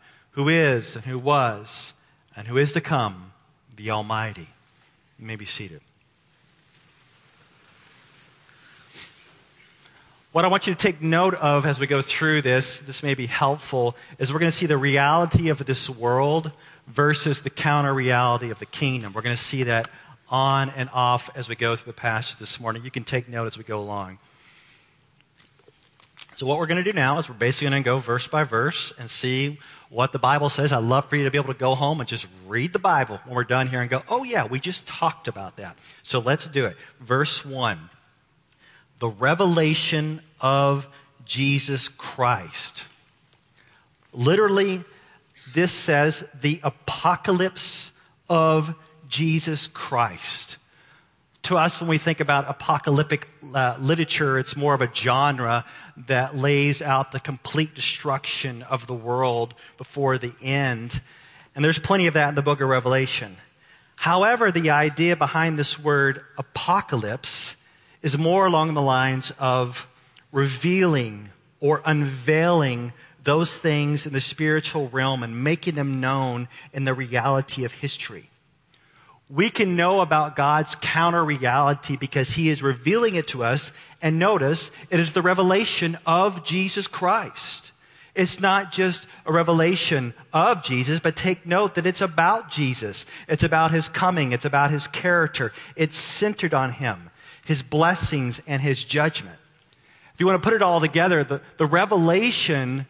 who 0.31 0.49
is 0.49 0.95
and 0.95 1.05
who 1.05 1.19
was 1.19 1.93
and 2.35 2.47
who 2.47 2.57
is 2.57 2.71
to 2.73 2.81
come, 2.81 3.33
the 3.75 3.91
Almighty. 3.91 4.49
You 5.19 5.25
may 5.25 5.35
be 5.35 5.45
seated. 5.45 5.81
What 10.31 10.45
I 10.45 10.47
want 10.47 10.65
you 10.65 10.73
to 10.73 10.79
take 10.79 11.01
note 11.01 11.33
of 11.33 11.65
as 11.65 11.77
we 11.77 11.87
go 11.87 12.01
through 12.01 12.41
this, 12.41 12.79
this 12.79 13.03
may 13.03 13.15
be 13.15 13.25
helpful, 13.25 13.97
is 14.17 14.31
we're 14.31 14.39
going 14.39 14.51
to 14.51 14.57
see 14.57 14.65
the 14.65 14.77
reality 14.77 15.49
of 15.49 15.65
this 15.65 15.89
world 15.89 16.51
versus 16.87 17.41
the 17.41 17.49
counter 17.49 17.93
reality 17.93 18.49
of 18.49 18.59
the 18.59 18.65
kingdom. 18.65 19.11
We're 19.11 19.23
going 19.23 19.35
to 19.35 19.41
see 19.41 19.63
that 19.63 19.89
on 20.29 20.69
and 20.69 20.89
off 20.93 21.29
as 21.35 21.49
we 21.49 21.55
go 21.55 21.75
through 21.75 21.91
the 21.91 21.97
passage 21.97 22.37
this 22.37 22.61
morning. 22.61 22.83
You 22.85 22.91
can 22.91 23.03
take 23.03 23.27
note 23.27 23.45
as 23.47 23.57
we 23.57 23.65
go 23.65 23.79
along. 23.79 24.19
So, 26.41 26.47
what 26.47 26.57
we're 26.57 26.65
going 26.65 26.83
to 26.83 26.91
do 26.91 26.95
now 26.95 27.19
is 27.19 27.29
we're 27.29 27.35
basically 27.35 27.69
going 27.69 27.83
to 27.83 27.85
go 27.87 27.99
verse 27.99 28.25
by 28.25 28.43
verse 28.45 28.91
and 28.97 29.07
see 29.07 29.59
what 29.89 30.11
the 30.11 30.17
Bible 30.17 30.49
says. 30.49 30.73
I'd 30.73 30.79
love 30.79 31.07
for 31.07 31.15
you 31.15 31.23
to 31.25 31.29
be 31.29 31.37
able 31.37 31.53
to 31.53 31.59
go 31.59 31.75
home 31.75 31.99
and 31.99 32.09
just 32.09 32.25
read 32.47 32.73
the 32.73 32.79
Bible 32.79 33.19
when 33.25 33.35
we're 33.35 33.43
done 33.43 33.67
here 33.67 33.79
and 33.79 33.87
go, 33.87 34.01
oh, 34.09 34.23
yeah, 34.23 34.47
we 34.47 34.59
just 34.59 34.87
talked 34.87 35.27
about 35.27 35.57
that. 35.57 35.77
So, 36.01 36.17
let's 36.17 36.47
do 36.47 36.65
it. 36.65 36.77
Verse 36.99 37.45
1 37.45 37.91
the 38.97 39.09
revelation 39.09 40.23
of 40.39 40.87
Jesus 41.25 41.87
Christ. 41.87 42.85
Literally, 44.11 44.83
this 45.53 45.71
says 45.71 46.27
the 46.33 46.59
apocalypse 46.63 47.91
of 48.27 48.73
Jesus 49.07 49.67
Christ. 49.67 50.57
To 51.43 51.57
us, 51.57 51.81
when 51.81 51.89
we 51.89 51.97
think 51.97 52.19
about 52.19 52.47
apocalyptic 52.47 53.27
uh, 53.53 53.75
literature, 53.79 54.37
it's 54.37 54.55
more 54.55 54.73
of 54.73 54.81
a 54.81 54.93
genre 54.93 55.65
that 55.97 56.35
lays 56.35 56.81
out 56.81 57.11
the 57.11 57.19
complete 57.19 57.73
destruction 57.73 58.61
of 58.63 58.87
the 58.87 58.93
world 58.93 59.53
before 59.77 60.17
the 60.17 60.33
end. 60.41 61.01
And 61.55 61.65
there's 61.65 61.79
plenty 61.79 62.07
of 62.07 62.13
that 62.13 62.29
in 62.29 62.35
the 62.35 62.41
book 62.41 62.61
of 62.61 62.69
Revelation. 62.69 63.37
However, 63.97 64.51
the 64.51 64.69
idea 64.69 65.15
behind 65.15 65.59
this 65.59 65.77
word 65.77 66.23
apocalypse 66.37 67.57
is 68.01 68.17
more 68.17 68.45
along 68.47 68.73
the 68.73 68.81
lines 68.81 69.31
of 69.37 69.87
revealing 70.31 71.29
or 71.59 71.81
unveiling 71.85 72.93
those 73.23 73.55
things 73.55 74.07
in 74.07 74.13
the 74.13 74.21
spiritual 74.21 74.89
realm 74.89 75.21
and 75.21 75.43
making 75.43 75.75
them 75.75 75.99
known 75.99 76.47
in 76.73 76.85
the 76.85 76.93
reality 76.93 77.63
of 77.63 77.73
history. 77.73 78.30
We 79.33 79.49
can 79.49 79.77
know 79.77 80.01
about 80.01 80.35
God's 80.35 80.75
counter 80.75 81.23
reality 81.23 81.95
because 81.95 82.31
He 82.31 82.49
is 82.49 82.61
revealing 82.61 83.15
it 83.15 83.27
to 83.29 83.43
us. 83.43 83.71
And 84.01 84.19
notice, 84.19 84.71
it 84.89 84.99
is 84.99 85.13
the 85.13 85.21
revelation 85.21 85.97
of 86.05 86.43
Jesus 86.43 86.87
Christ. 86.87 87.71
It's 88.13 88.41
not 88.41 88.73
just 88.73 89.07
a 89.25 89.31
revelation 89.31 90.13
of 90.33 90.63
Jesus, 90.63 90.99
but 90.99 91.15
take 91.15 91.45
note 91.45 91.75
that 91.75 91.85
it's 91.85 92.01
about 92.01 92.51
Jesus. 92.51 93.05
It's 93.29 93.43
about 93.43 93.71
His 93.71 93.87
coming. 93.87 94.33
It's 94.33 94.43
about 94.43 94.69
His 94.69 94.85
character. 94.87 95.53
It's 95.77 95.97
centered 95.97 96.53
on 96.53 96.73
Him 96.73 97.11
his 97.45 97.61
blessings, 97.61 98.41
and 98.47 98.61
his 98.61 98.83
judgment. 98.83 99.37
If 100.13 100.19
you 100.19 100.25
want 100.25 100.41
to 100.41 100.47
put 100.47 100.55
it 100.55 100.61
all 100.61 100.79
together, 100.79 101.23
the, 101.23 101.41
the 101.57 101.65
revelation 101.65 102.87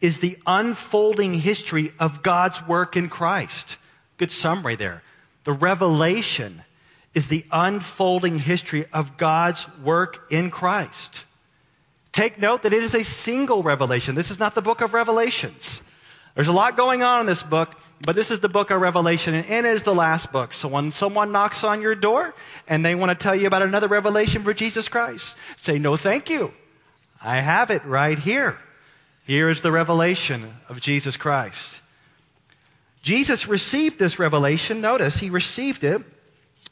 is 0.00 0.20
the 0.20 0.38
unfolding 0.46 1.34
history 1.34 1.92
of 1.98 2.22
God's 2.22 2.66
work 2.66 2.96
in 2.96 3.08
Christ. 3.08 3.76
Good 4.16 4.30
summary 4.30 4.76
there. 4.76 5.02
The 5.44 5.52
revelation 5.52 6.62
is 7.14 7.28
the 7.28 7.44
unfolding 7.50 8.38
history 8.38 8.86
of 8.92 9.16
God's 9.16 9.66
work 9.78 10.26
in 10.30 10.50
Christ. 10.50 11.24
Take 12.12 12.38
note 12.38 12.62
that 12.62 12.72
it 12.72 12.82
is 12.82 12.94
a 12.94 13.04
single 13.04 13.62
revelation. 13.62 14.14
This 14.14 14.30
is 14.30 14.38
not 14.38 14.54
the 14.54 14.62
book 14.62 14.80
of 14.80 14.94
Revelations. 14.94 15.82
There's 16.34 16.48
a 16.48 16.52
lot 16.52 16.76
going 16.76 17.02
on 17.02 17.20
in 17.20 17.26
this 17.26 17.42
book, 17.42 17.76
but 18.02 18.14
this 18.14 18.30
is 18.30 18.40
the 18.40 18.48
book 18.48 18.70
of 18.70 18.80
Revelation, 18.80 19.34
and 19.34 19.66
it 19.66 19.70
is 19.70 19.82
the 19.82 19.94
last 19.94 20.30
book. 20.32 20.52
So 20.52 20.68
when 20.68 20.92
someone 20.92 21.32
knocks 21.32 21.64
on 21.64 21.82
your 21.82 21.94
door 21.94 22.34
and 22.68 22.84
they 22.84 22.94
want 22.94 23.10
to 23.10 23.20
tell 23.20 23.34
you 23.34 23.46
about 23.46 23.62
another 23.62 23.88
revelation 23.88 24.42
for 24.42 24.54
Jesus 24.54 24.88
Christ, 24.88 25.36
say, 25.56 25.78
No, 25.78 25.96
thank 25.96 26.30
you. 26.30 26.52
I 27.22 27.40
have 27.40 27.70
it 27.70 27.84
right 27.84 28.18
here. 28.18 28.58
Here 29.26 29.48
is 29.50 29.60
the 29.60 29.72
revelation 29.72 30.54
of 30.68 30.80
Jesus 30.80 31.16
Christ. 31.16 31.80
Jesus 33.02 33.48
received 33.48 33.98
this 33.98 34.18
revelation. 34.18 34.80
Notice, 34.80 35.18
he 35.18 35.30
received 35.30 35.84
it 35.84 36.02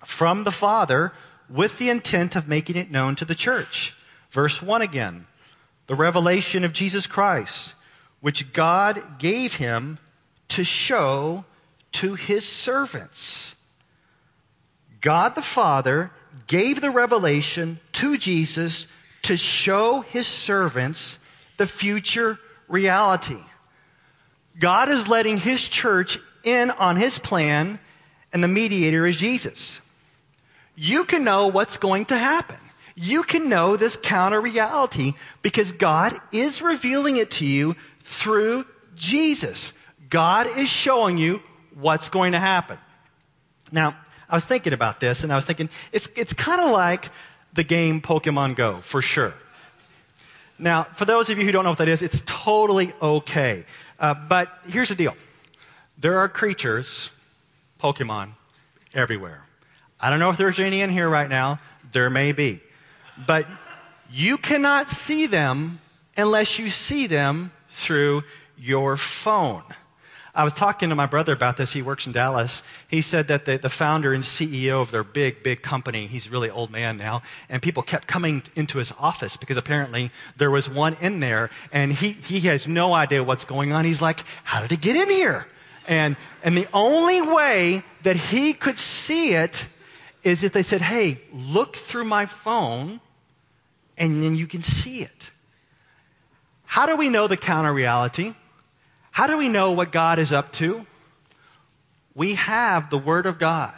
from 0.05 0.45
the 0.45 0.51
Father 0.51 1.13
with 1.49 1.79
the 1.79 1.89
intent 1.89 2.37
of 2.37 2.49
making 2.49 2.77
it 2.77 2.91
known 2.91 3.17
to 3.17 3.25
the 3.25 3.35
church. 3.35 3.95
Verse 4.31 4.63
1 4.63 4.83
again 4.83 5.27
the 5.87 5.95
revelation 5.95 6.65
of 6.65 6.75
Jesus 6.75 7.07
Christ 7.07 7.73
which 8.21 8.53
God 8.53 9.19
gave 9.19 9.55
him 9.55 9.99
to 10.49 10.65
show 10.65 11.45
to 11.93 12.15
his 12.15 12.47
servants. 12.47 13.55
God 15.01 15.35
the 15.35 15.43
Father 15.43 16.11
gave 16.47 16.81
the 16.81 16.91
revelation 16.91 17.79
to 17.93 18.17
Jesus 18.17 18.87
to 19.23 19.37
show 19.37 20.01
his 20.01 20.27
servants 20.27 21.19
the 21.57 21.67
future 21.67 22.39
reality. 22.67 23.43
God 24.59 24.89
is 24.89 25.09
letting 25.09 25.37
his 25.37 25.67
church 25.67 26.19
in 26.45 26.71
on 26.71 26.97
his 26.97 27.19
plan, 27.19 27.79
and 28.33 28.43
the 28.43 28.49
mediator 28.49 29.07
is 29.07 29.17
Jesus. 29.17 29.81
You 30.75 31.05
can 31.05 31.25
know 31.25 31.49
what's 31.49 31.77
going 31.77 32.07
to 32.07 32.19
happen. 32.19 32.57
You 32.95 33.23
can 33.23 33.49
know 33.49 33.77
this 33.77 33.97
counter 33.97 34.41
reality 34.41 35.15
because 35.43 35.73
God 35.73 36.19
is 36.33 36.63
revealing 36.63 37.17
it 37.17 37.31
to 37.33 37.47
you 37.47 37.77
through 38.01 38.65
Jesus. 38.97 39.73
God 40.11 40.47
is 40.59 40.69
showing 40.69 41.19
you 41.19 41.41
what's 41.75 42.09
going 42.09 42.33
to 42.33 42.41
happen. 42.41 42.79
Now, 43.71 43.97
I 44.29 44.35
was 44.35 44.45
thinking 44.45 44.73
about 44.73 45.01
this 45.01 45.23
and 45.23 45.33
I 45.33 45.37
was 45.37 45.45
thinking 45.45 45.69
it's, 45.93 46.09
it's 46.17 46.33
kind 46.33 46.61
of 46.61 46.71
like 46.71 47.11
the 47.53 47.65
game 47.65 48.01
Pokemon 48.01 48.57
Go, 48.57 48.81
for 48.83 49.01
sure. 49.01 49.35
Now, 50.59 50.85
for 50.95 51.05
those 51.05 51.31
of 51.31 51.39
you 51.39 51.45
who 51.45 51.53
don't 51.53 51.65
know 51.65 51.71
what 51.71 51.79
that 51.79 51.89
is, 51.89 52.03
it's 52.03 52.23
totally 52.27 52.93
okay. 53.01 53.65
Uh, 53.99 54.15
but 54.15 54.49
here's 54.69 54.89
the 54.89 54.95
deal 54.95 55.17
there 55.99 56.19
are 56.19 56.29
creatures, 56.29 57.11
Pokemon, 57.81 58.33
everywhere. 58.95 59.45
I 60.01 60.11
don't 60.11 60.21
know 60.21 60.31
if 60.31 60.37
there's 60.37 60.61
any 60.61 60.81
in 60.81 60.91
here 60.91 61.09
right 61.09 61.29
now. 61.29 61.59
There 61.91 62.11
may 62.11 62.33
be. 62.33 62.61
But 63.27 63.47
you 64.11 64.39
cannot 64.39 64.91
see 64.91 65.27
them 65.27 65.81
unless 66.17 66.59
you 66.59 66.71
see 66.71 67.07
them 67.07 67.51
through 67.71 68.23
your 68.57 68.97
phone. 68.97 69.65
I 70.39 70.45
was 70.45 70.55
talking 70.55 70.91
to 70.91 70.95
my 70.95 71.07
brother 71.07 71.33
about 71.33 71.57
this. 71.57 71.73
He 71.73 71.83
works 71.83 72.07
in 72.07 72.13
Dallas. 72.13 72.63
He 72.87 73.03
said 73.03 73.27
that 73.27 73.45
the, 73.45 73.59
the 73.59 73.69
founder 73.69 74.13
and 74.13 74.23
CEO 74.23 74.81
of 74.81 74.93
their 74.93 75.03
big, 75.03 75.43
big 75.43 75.63
company, 75.63 76.07
he's 76.07 76.31
really 76.31 76.49
old 76.49 76.71
man 76.71 76.97
now, 76.97 77.23
and 77.49 77.61
people 77.61 77.83
kept 77.83 78.07
coming 78.07 78.45
into 78.55 78.79
his 78.79 78.93
office 79.01 79.37
because 79.37 79.57
apparently 79.57 80.13
there 80.37 80.49
was 80.49 80.71
one 80.71 80.97
in 81.01 81.19
there 81.19 81.51
and 81.73 81.93
he, 81.93 82.13
he 82.13 82.39
has 82.43 82.69
no 82.69 82.95
idea 82.95 83.25
what's 83.25 83.45
going 83.45 83.73
on. 83.73 83.85
He's 83.85 84.01
like, 84.01 84.23
how 84.45 84.63
did 84.63 84.71
it 84.71 84.81
get 84.81 84.95
in 84.95 85.11
here? 85.11 85.49
And, 85.89 86.15
and 86.45 86.57
the 86.57 86.69
only 86.73 87.21
way 87.21 87.83
that 88.05 88.15
he 88.15 88.53
could 88.53 88.79
see 88.79 89.35
it 89.35 89.67
is 90.23 90.45
if 90.45 90.53
they 90.53 90.63
said, 90.63 90.83
hey, 90.83 91.21
look 91.33 91.75
through 91.75 92.05
my 92.05 92.27
phone 92.27 93.01
and 93.97 94.23
then 94.23 94.37
you 94.37 94.47
can 94.47 94.63
see 94.63 95.03
it. 95.03 95.33
How 96.65 96.87
do 96.87 96.95
we 96.95 97.09
know 97.09 97.27
the 97.27 97.37
counter 97.37 97.73
reality? 97.73 98.35
How 99.19 99.27
do 99.27 99.37
we 99.37 99.49
know 99.49 99.73
what 99.73 99.91
God 99.91 100.21
is 100.21 100.31
up 100.31 100.53
to? 100.53 100.87
We 102.15 102.35
have 102.35 102.89
the 102.89 102.99
Word 102.99 103.27
of 103.27 103.37
God. 103.37 103.75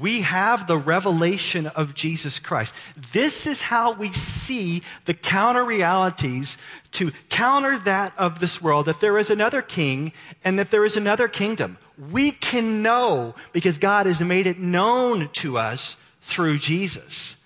we 0.00 0.22
have 0.22 0.66
the 0.66 0.76
revelation 0.78 1.66
of 1.66 1.94
Jesus 1.94 2.38
Christ. 2.38 2.74
This 3.12 3.46
is 3.46 3.60
how 3.60 3.92
we 3.92 4.10
see 4.10 4.82
the 5.04 5.12
counter 5.12 5.64
realities 5.64 6.56
to 6.92 7.12
counter 7.28 7.76
that 7.80 8.14
of 8.16 8.38
this 8.38 8.62
world 8.62 8.86
that 8.86 9.00
there 9.00 9.18
is 9.18 9.28
another 9.28 9.60
king 9.60 10.12
and 10.42 10.58
that 10.58 10.70
there 10.70 10.86
is 10.86 10.96
another 10.96 11.28
kingdom. 11.28 11.76
We 12.10 12.30
can 12.32 12.82
know 12.82 13.34
because 13.52 13.76
God 13.76 14.06
has 14.06 14.20
made 14.20 14.46
it 14.46 14.58
known 14.58 15.28
to 15.34 15.58
us 15.58 15.98
through 16.22 16.58
Jesus. 16.58 17.36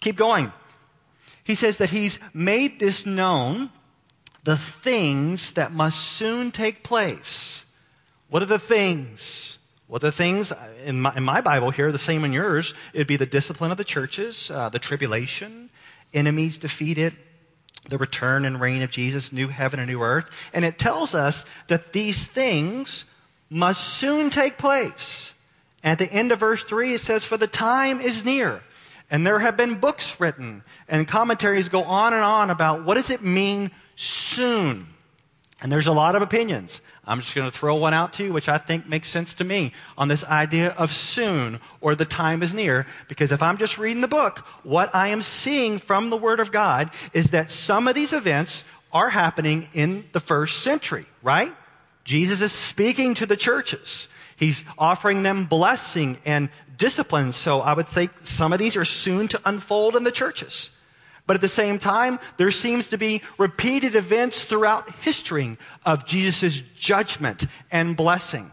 Keep 0.00 0.16
going. 0.16 0.52
He 1.44 1.54
says 1.54 1.76
that 1.76 1.90
he's 1.90 2.18
made 2.32 2.80
this 2.80 3.04
known, 3.04 3.70
the 4.46 4.56
things 4.56 5.54
that 5.54 5.72
must 5.72 5.98
soon 5.98 6.52
take 6.52 6.84
place. 6.84 7.66
What 8.28 8.42
are 8.42 8.46
the 8.46 8.60
things? 8.60 9.58
Well, 9.88 9.98
the 9.98 10.12
things 10.12 10.52
in 10.84 11.00
my, 11.00 11.12
in 11.16 11.24
my, 11.24 11.40
Bible 11.40 11.70
here, 11.70 11.90
the 11.90 11.98
same 11.98 12.24
in 12.24 12.32
yours, 12.32 12.72
it'd 12.94 13.08
be 13.08 13.16
the 13.16 13.26
discipline 13.26 13.72
of 13.72 13.76
the 13.76 13.82
churches, 13.82 14.48
uh, 14.52 14.68
the 14.68 14.78
tribulation, 14.78 15.68
enemies 16.14 16.58
defeated, 16.58 17.14
the 17.88 17.98
return 17.98 18.44
and 18.44 18.60
reign 18.60 18.82
of 18.82 18.92
Jesus, 18.92 19.32
new 19.32 19.48
heaven 19.48 19.80
and 19.80 19.88
new 19.88 20.00
earth. 20.00 20.30
And 20.54 20.64
it 20.64 20.78
tells 20.78 21.12
us 21.12 21.44
that 21.66 21.92
these 21.92 22.28
things 22.28 23.06
must 23.50 23.82
soon 23.82 24.30
take 24.30 24.58
place. 24.58 25.34
At 25.82 25.98
the 25.98 26.12
end 26.12 26.30
of 26.30 26.38
verse 26.38 26.62
3, 26.62 26.94
it 26.94 27.00
says, 27.00 27.24
For 27.24 27.36
the 27.36 27.48
time 27.48 28.00
is 28.00 28.24
near. 28.24 28.62
And 29.10 29.26
there 29.26 29.40
have 29.40 29.56
been 29.56 29.80
books 29.80 30.20
written, 30.20 30.62
and 30.88 31.08
commentaries 31.08 31.68
go 31.68 31.82
on 31.82 32.12
and 32.12 32.22
on 32.22 32.50
about 32.50 32.84
what 32.84 32.94
does 32.94 33.10
it 33.10 33.22
mean 33.22 33.72
soon. 33.96 34.86
And 35.60 35.72
there's 35.72 35.86
a 35.86 35.92
lot 35.92 36.14
of 36.14 36.22
opinions. 36.22 36.80
I'm 37.06 37.20
just 37.20 37.34
going 37.34 37.50
to 37.50 37.56
throw 37.56 37.76
one 37.76 37.94
out 37.94 38.12
to 38.14 38.24
you, 38.24 38.32
which 38.32 38.48
I 38.48 38.58
think 38.58 38.88
makes 38.88 39.08
sense 39.08 39.34
to 39.34 39.44
me 39.44 39.72
on 39.96 40.08
this 40.08 40.24
idea 40.24 40.70
of 40.70 40.92
soon 40.92 41.60
or 41.80 41.94
the 41.94 42.04
time 42.04 42.42
is 42.42 42.52
near. 42.52 42.86
Because 43.08 43.32
if 43.32 43.42
I'm 43.42 43.56
just 43.56 43.78
reading 43.78 44.00
the 44.02 44.08
book, 44.08 44.40
what 44.64 44.94
I 44.94 45.08
am 45.08 45.22
seeing 45.22 45.78
from 45.78 46.10
the 46.10 46.16
Word 46.16 46.40
of 46.40 46.52
God 46.52 46.90
is 47.12 47.30
that 47.30 47.50
some 47.50 47.88
of 47.88 47.94
these 47.94 48.12
events 48.12 48.64
are 48.92 49.08
happening 49.10 49.68
in 49.72 50.04
the 50.12 50.20
first 50.20 50.62
century, 50.62 51.06
right? 51.22 51.52
Jesus 52.04 52.42
is 52.42 52.52
speaking 52.52 53.14
to 53.14 53.26
the 53.26 53.36
churches. 53.36 54.08
He's 54.36 54.64
offering 54.76 55.22
them 55.22 55.46
blessing 55.46 56.18
and 56.24 56.50
discipline. 56.76 57.32
So 57.32 57.60
I 57.60 57.72
would 57.72 57.88
think 57.88 58.12
some 58.24 58.52
of 58.52 58.58
these 58.58 58.76
are 58.76 58.84
soon 58.84 59.28
to 59.28 59.40
unfold 59.44 59.96
in 59.96 60.04
the 60.04 60.12
churches. 60.12 60.75
But 61.26 61.34
at 61.34 61.40
the 61.40 61.48
same 61.48 61.78
time, 61.78 62.20
there 62.36 62.50
seems 62.50 62.88
to 62.88 62.98
be 62.98 63.22
repeated 63.36 63.94
events 63.94 64.44
throughout 64.44 64.90
history 65.00 65.58
of 65.84 66.06
Jesus' 66.06 66.62
judgment 66.78 67.46
and 67.70 67.96
blessing. 67.96 68.52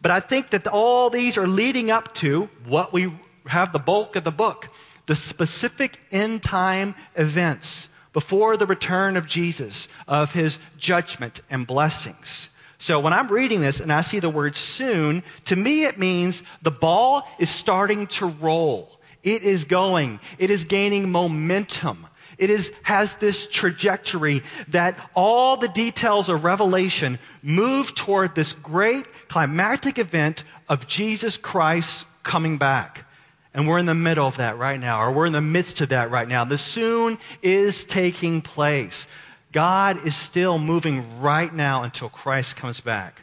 But 0.00 0.10
I 0.10 0.20
think 0.20 0.50
that 0.50 0.66
all 0.66 1.10
these 1.10 1.36
are 1.36 1.46
leading 1.46 1.90
up 1.90 2.14
to 2.16 2.48
what 2.66 2.92
we 2.92 3.12
have 3.46 3.72
the 3.72 3.78
bulk 3.78 4.16
of 4.16 4.24
the 4.24 4.30
book 4.30 4.70
the 5.06 5.16
specific 5.16 6.00
end 6.10 6.42
time 6.42 6.94
events 7.14 7.88
before 8.12 8.56
the 8.56 8.66
return 8.66 9.16
of 9.16 9.26
Jesus, 9.26 9.88
of 10.08 10.32
his 10.32 10.58
judgment 10.76 11.42
and 11.50 11.66
blessings. 11.66 12.50
So 12.78 13.00
when 13.00 13.12
I'm 13.12 13.28
reading 13.28 13.60
this 13.60 13.80
and 13.80 13.92
I 13.92 14.02
see 14.02 14.20
the 14.20 14.30
word 14.30 14.56
soon, 14.56 15.22
to 15.46 15.56
me 15.56 15.84
it 15.84 15.98
means 15.98 16.42
the 16.62 16.70
ball 16.70 17.26
is 17.38 17.50
starting 17.50 18.06
to 18.08 18.26
roll. 18.26 18.95
It 19.26 19.42
is 19.42 19.64
going. 19.64 20.20
It 20.38 20.50
is 20.50 20.64
gaining 20.64 21.10
momentum. 21.10 22.06
It 22.38 22.48
is, 22.48 22.72
has 22.84 23.16
this 23.16 23.48
trajectory 23.48 24.42
that 24.68 24.96
all 25.14 25.56
the 25.56 25.68
details 25.68 26.28
of 26.28 26.44
Revelation 26.44 27.18
move 27.42 27.94
toward 27.96 28.36
this 28.36 28.52
great 28.52 29.04
climactic 29.28 29.98
event 29.98 30.44
of 30.68 30.86
Jesus 30.86 31.36
Christ 31.36 32.06
coming 32.22 32.56
back. 32.56 33.04
And 33.52 33.66
we're 33.66 33.78
in 33.78 33.86
the 33.86 33.94
middle 33.94 34.28
of 34.28 34.36
that 34.36 34.58
right 34.58 34.78
now, 34.78 35.02
or 35.02 35.10
we're 35.10 35.26
in 35.26 35.32
the 35.32 35.40
midst 35.40 35.80
of 35.80 35.88
that 35.88 36.10
right 36.10 36.28
now. 36.28 36.44
The 36.44 36.58
soon 36.58 37.18
is 37.42 37.84
taking 37.84 38.42
place. 38.42 39.08
God 39.50 40.06
is 40.06 40.14
still 40.14 40.58
moving 40.58 41.20
right 41.20 41.52
now 41.52 41.82
until 41.82 42.10
Christ 42.10 42.56
comes 42.56 42.80
back. 42.80 43.22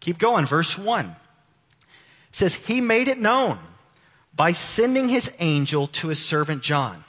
Keep 0.00 0.18
going, 0.18 0.46
verse 0.46 0.78
1. 0.78 1.04
It 1.04 1.16
says, 2.30 2.54
He 2.54 2.80
made 2.80 3.08
it 3.08 3.18
known 3.18 3.58
by 4.36 4.52
sending 4.52 5.08
his 5.08 5.32
angel 5.38 5.86
to 5.88 6.08
his 6.08 6.22
servant 6.22 6.62
John, 6.62 7.04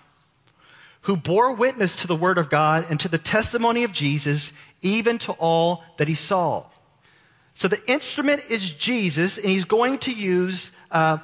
who 1.01 1.17
bore 1.17 1.51
witness 1.51 1.95
to 1.97 2.07
the 2.07 2.15
word 2.15 2.37
of 2.37 2.49
God 2.49 2.85
and 2.89 2.99
to 3.01 3.09
the 3.09 3.17
testimony 3.17 3.83
of 3.83 3.91
Jesus, 3.91 4.53
even 4.81 5.17
to 5.19 5.33
all 5.33 5.83
that 5.97 6.07
he 6.07 6.15
saw. 6.15 6.65
So 7.53 7.67
the 7.67 7.83
instrument 7.91 8.43
is 8.49 8.69
Jesus, 8.69 9.37
and 9.37 9.47
he's 9.47 9.65
going 9.65 9.97
to 9.99 10.11
use 10.11 10.71
uh, 10.91 11.17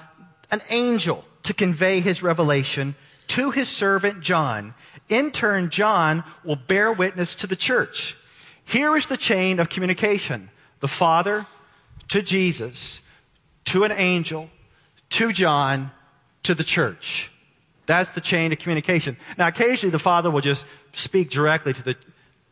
an 0.52 0.62
angel 0.70 1.24
to 1.44 1.54
convey 1.54 2.00
his 2.00 2.22
revelation 2.24 2.96
to 3.28 3.52
his 3.52 3.70
servant 3.70 4.22
John. 4.22 4.74
In 5.10 5.32
turn, 5.32 5.70
John 5.70 6.24
will 6.44 6.56
bear 6.56 6.92
witness 6.92 7.36
to 7.36 7.48
the 7.48 7.56
church. 7.56 8.18
Here 8.66 8.96
is 8.96 9.08
the 9.08 9.18
chain 9.18 9.60
of 9.60 9.70
communication 9.70 10.50
the 10.80 10.88
Father 10.88 11.48
to 12.10 12.22
Jesus, 12.22 13.02
to 13.66 13.86
an 13.86 13.92
angel, 13.92 14.50
to 15.14 15.32
John 15.32 15.92
to 16.42 16.56
the 16.56 16.64
church. 16.64 17.32
That's 17.86 18.12
the 18.12 18.22
chain 18.22 18.52
of 18.52 18.58
communication. 18.60 19.16
Now, 19.38 19.48
occasionally 19.48 19.92
the 19.92 20.00
Father 20.00 20.32
will 20.32 20.42
just 20.42 20.66
speak 20.94 21.30
directly 21.30 21.74
to 21.74 21.84
the, 21.84 21.96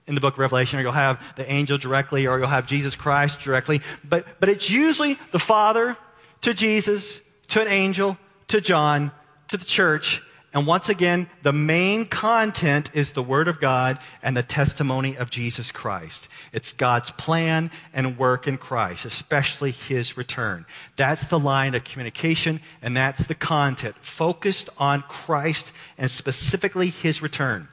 in 0.06 0.14
the 0.14 0.22
book 0.22 0.36
of 0.36 0.40
Revelation, 0.40 0.78
or 0.78 0.84
you'll 0.84 0.92
have 0.92 1.20
the 1.38 1.52
angel 1.52 1.80
directly, 1.80 2.28
or 2.28 2.38
you'll 2.38 2.48
have 2.48 2.68
Jesus 2.68 2.96
Christ 2.96 3.40
directly. 3.40 3.82
But, 4.04 4.40
but 4.40 4.48
it's 4.48 4.70
usually 4.70 5.18
the 5.32 5.40
Father 5.40 5.98
to 6.42 6.54
Jesus, 6.54 7.22
to 7.48 7.62
an 7.62 7.68
angel, 7.68 8.18
to 8.50 8.62
John, 8.62 9.12
to 9.48 9.58
the 9.58 9.66
church, 9.66 10.22
and 10.54 10.68
once 10.68 10.90
again, 10.90 11.30
the 11.44 11.54
main 11.54 12.06
content 12.06 12.92
is 12.94 13.14
the 13.14 13.24
Word 13.24 13.48
of 13.48 13.62
God 13.62 14.00
and 14.22 14.36
the 14.36 14.44
testimony 14.44 15.16
of 15.16 15.30
Jesus 15.30 15.72
Christ. 15.72 16.28
It's 16.52 16.74
God's 16.74 17.10
plan 17.12 17.72
and 17.94 18.18
work 18.18 18.48
in 18.48 18.58
Christ, 18.58 19.06
especially 19.06 19.72
His 19.72 20.18
return. 20.18 20.66
That's 20.98 21.28
the 21.28 21.40
line 21.40 21.74
of 21.74 21.86
communication 21.86 22.60
and 22.82 22.98
that's 22.98 23.28
the 23.28 23.36
content 23.36 23.96
focused 24.02 24.70
on 24.78 25.04
Christ 25.04 25.72
and 25.98 26.12
specifically 26.12 26.90
His 26.90 27.22
return. 27.22 27.70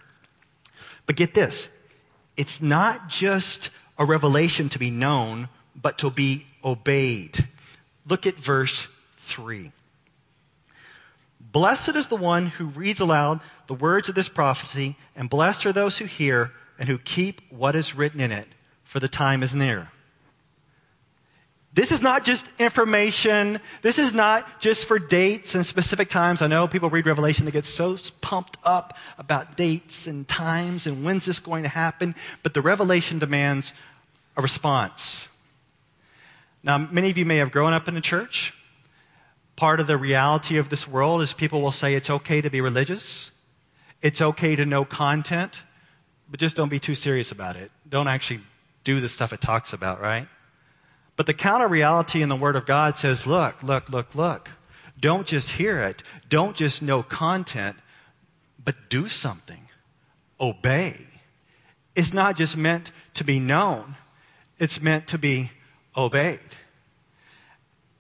But 1.06 1.16
get 1.16 1.34
this. 1.34 1.68
It's 2.36 2.62
not 2.62 3.08
just 3.08 3.70
a 3.98 4.04
revelation 4.04 4.68
to 4.68 4.78
be 4.78 4.90
known, 4.90 5.48
but 5.74 5.98
to 5.98 6.10
be 6.10 6.46
obeyed. 6.64 7.48
Look 8.06 8.24
at 8.24 8.36
verse 8.36 8.86
3. 9.16 9.72
Blessed 11.50 11.96
is 11.96 12.08
the 12.08 12.16
one 12.16 12.46
who 12.46 12.66
reads 12.66 13.00
aloud 13.00 13.40
the 13.66 13.74
words 13.74 14.08
of 14.08 14.14
this 14.14 14.28
prophecy, 14.28 14.96
and 15.16 15.30
blessed 15.30 15.64
are 15.66 15.72
those 15.72 15.98
who 15.98 16.04
hear 16.04 16.52
and 16.78 16.88
who 16.88 16.98
keep 16.98 17.40
what 17.50 17.74
is 17.74 17.94
written 17.94 18.20
in 18.20 18.30
it, 18.30 18.48
for 18.84 19.00
the 19.00 19.08
time 19.08 19.42
is 19.42 19.54
near. 19.54 19.90
This 21.72 21.92
is 21.92 22.02
not 22.02 22.24
just 22.24 22.46
information. 22.58 23.60
This 23.82 23.98
is 23.98 24.12
not 24.12 24.60
just 24.60 24.86
for 24.86 24.98
dates 24.98 25.54
and 25.54 25.64
specific 25.64 26.08
times. 26.08 26.42
I 26.42 26.48
know 26.48 26.66
people 26.66 26.90
read 26.90 27.06
Revelation, 27.06 27.44
they 27.44 27.50
get 27.50 27.64
so 27.64 27.96
pumped 28.20 28.56
up 28.64 28.96
about 29.16 29.56
dates 29.56 30.06
and 30.06 30.26
times 30.26 30.86
and 30.86 31.04
when's 31.04 31.26
this 31.26 31.38
going 31.38 31.62
to 31.62 31.68
happen. 31.68 32.14
But 32.42 32.54
the 32.54 32.62
Revelation 32.62 33.18
demands 33.18 33.74
a 34.36 34.42
response. 34.42 35.28
Now, 36.62 36.78
many 36.78 37.10
of 37.10 37.18
you 37.18 37.24
may 37.24 37.36
have 37.36 37.52
grown 37.52 37.72
up 37.72 37.86
in 37.86 37.96
a 37.96 38.00
church 38.00 38.54
part 39.58 39.80
of 39.80 39.88
the 39.88 39.98
reality 39.98 40.56
of 40.56 40.68
this 40.68 40.86
world 40.86 41.20
is 41.20 41.32
people 41.32 41.60
will 41.60 41.72
say 41.72 41.94
it's 41.94 42.08
okay 42.08 42.40
to 42.40 42.48
be 42.48 42.60
religious, 42.60 43.32
it's 44.00 44.20
okay 44.20 44.54
to 44.54 44.64
know 44.64 44.84
content, 44.84 45.64
but 46.30 46.38
just 46.38 46.54
don't 46.54 46.68
be 46.68 46.78
too 46.78 46.94
serious 46.94 47.32
about 47.32 47.56
it. 47.56 47.72
Don't 47.88 48.06
actually 48.06 48.38
do 48.84 49.00
the 49.00 49.08
stuff 49.08 49.32
it 49.32 49.40
talks 49.40 49.72
about, 49.72 50.00
right? 50.00 50.28
But 51.16 51.26
the 51.26 51.34
counter 51.34 51.66
reality 51.66 52.22
in 52.22 52.28
the 52.28 52.36
Word 52.36 52.54
of 52.54 52.66
God 52.66 52.96
says, 52.96 53.26
look, 53.26 53.60
look, 53.64 53.90
look, 53.90 54.14
look. 54.14 54.50
Don't 55.00 55.26
just 55.26 55.50
hear 55.50 55.82
it. 55.82 56.04
Don't 56.28 56.54
just 56.54 56.80
know 56.80 57.02
content, 57.02 57.76
but 58.64 58.76
do 58.88 59.08
something. 59.08 59.68
Obey. 60.40 60.94
It's 61.96 62.12
not 62.12 62.36
just 62.36 62.56
meant 62.56 62.92
to 63.14 63.24
be 63.24 63.40
known, 63.40 63.96
it's 64.60 64.80
meant 64.80 65.08
to 65.08 65.18
be 65.18 65.50
obeyed. 65.96 66.38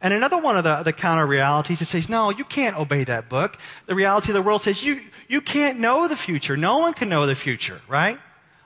And 0.00 0.14
another 0.14 0.38
one 0.38 0.56
of 0.56 0.62
the, 0.62 0.82
the 0.84 0.92
counter 0.92 1.26
realities, 1.26 1.82
it 1.82 1.86
says, 1.86 2.08
no, 2.08 2.30
you 2.30 2.44
can't 2.44 2.78
obey 2.78 3.02
that 3.04 3.28
book. 3.28 3.58
The 3.86 3.96
reality 3.96 4.30
of 4.30 4.34
the 4.34 4.42
world 4.42 4.62
says, 4.62 4.84
you, 4.84 5.00
you 5.26 5.40
can't 5.40 5.80
know 5.80 6.06
the 6.06 6.16
future. 6.16 6.56
No 6.56 6.78
one 6.78 6.94
can 6.94 7.08
know 7.08 7.26
the 7.26 7.34
future, 7.34 7.80
right? 7.88 8.18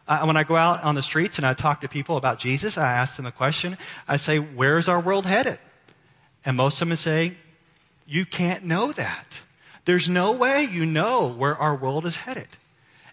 Uh, 0.07 0.25
when 0.25 0.37
I 0.37 0.45
go 0.45 0.57
out 0.57 0.83
on 0.83 0.95
the 0.95 1.03
streets 1.03 1.39
and 1.39 1.47
I 1.47 1.55
talk 1.55 1.81
to 1.81 1.89
people 1.89 2.19
about 2.19 2.39
Jesus, 2.39 2.77
I 2.77 2.93
ask 2.93 3.17
them 3.17 3.25
a 3.25 3.33
question. 3.33 3.79
I 4.07 4.17
say, 4.17 4.39
where's 4.39 4.89
our 4.89 5.01
world 5.01 5.25
headed? 5.25 5.59
And 6.45 6.57
most 6.57 6.83
of 6.83 6.89
them 6.89 6.97
say, 6.97 7.37
you 8.07 8.27
can't 8.27 8.65
know 8.65 8.93
that. 8.93 9.41
There's 9.87 10.09
no 10.09 10.33
way 10.33 10.65
you 10.65 10.85
know 10.85 11.29
where 11.29 11.57
our 11.57 11.75
world 11.75 12.05
is 12.05 12.17
headed. 12.17 12.49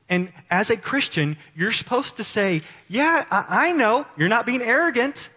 And 0.09 0.33
as 0.49 0.69
a 0.69 0.75
Christian, 0.75 1.37
you're 1.55 1.71
supposed 1.71 2.17
to 2.17 2.23
say, 2.23 2.63
yeah, 2.87 3.23
I, 3.31 3.69
I 3.69 3.71
know. 3.71 4.05
You're 4.17 4.27
not 4.27 4.45
being 4.45 4.61
arrogant, 4.61 5.29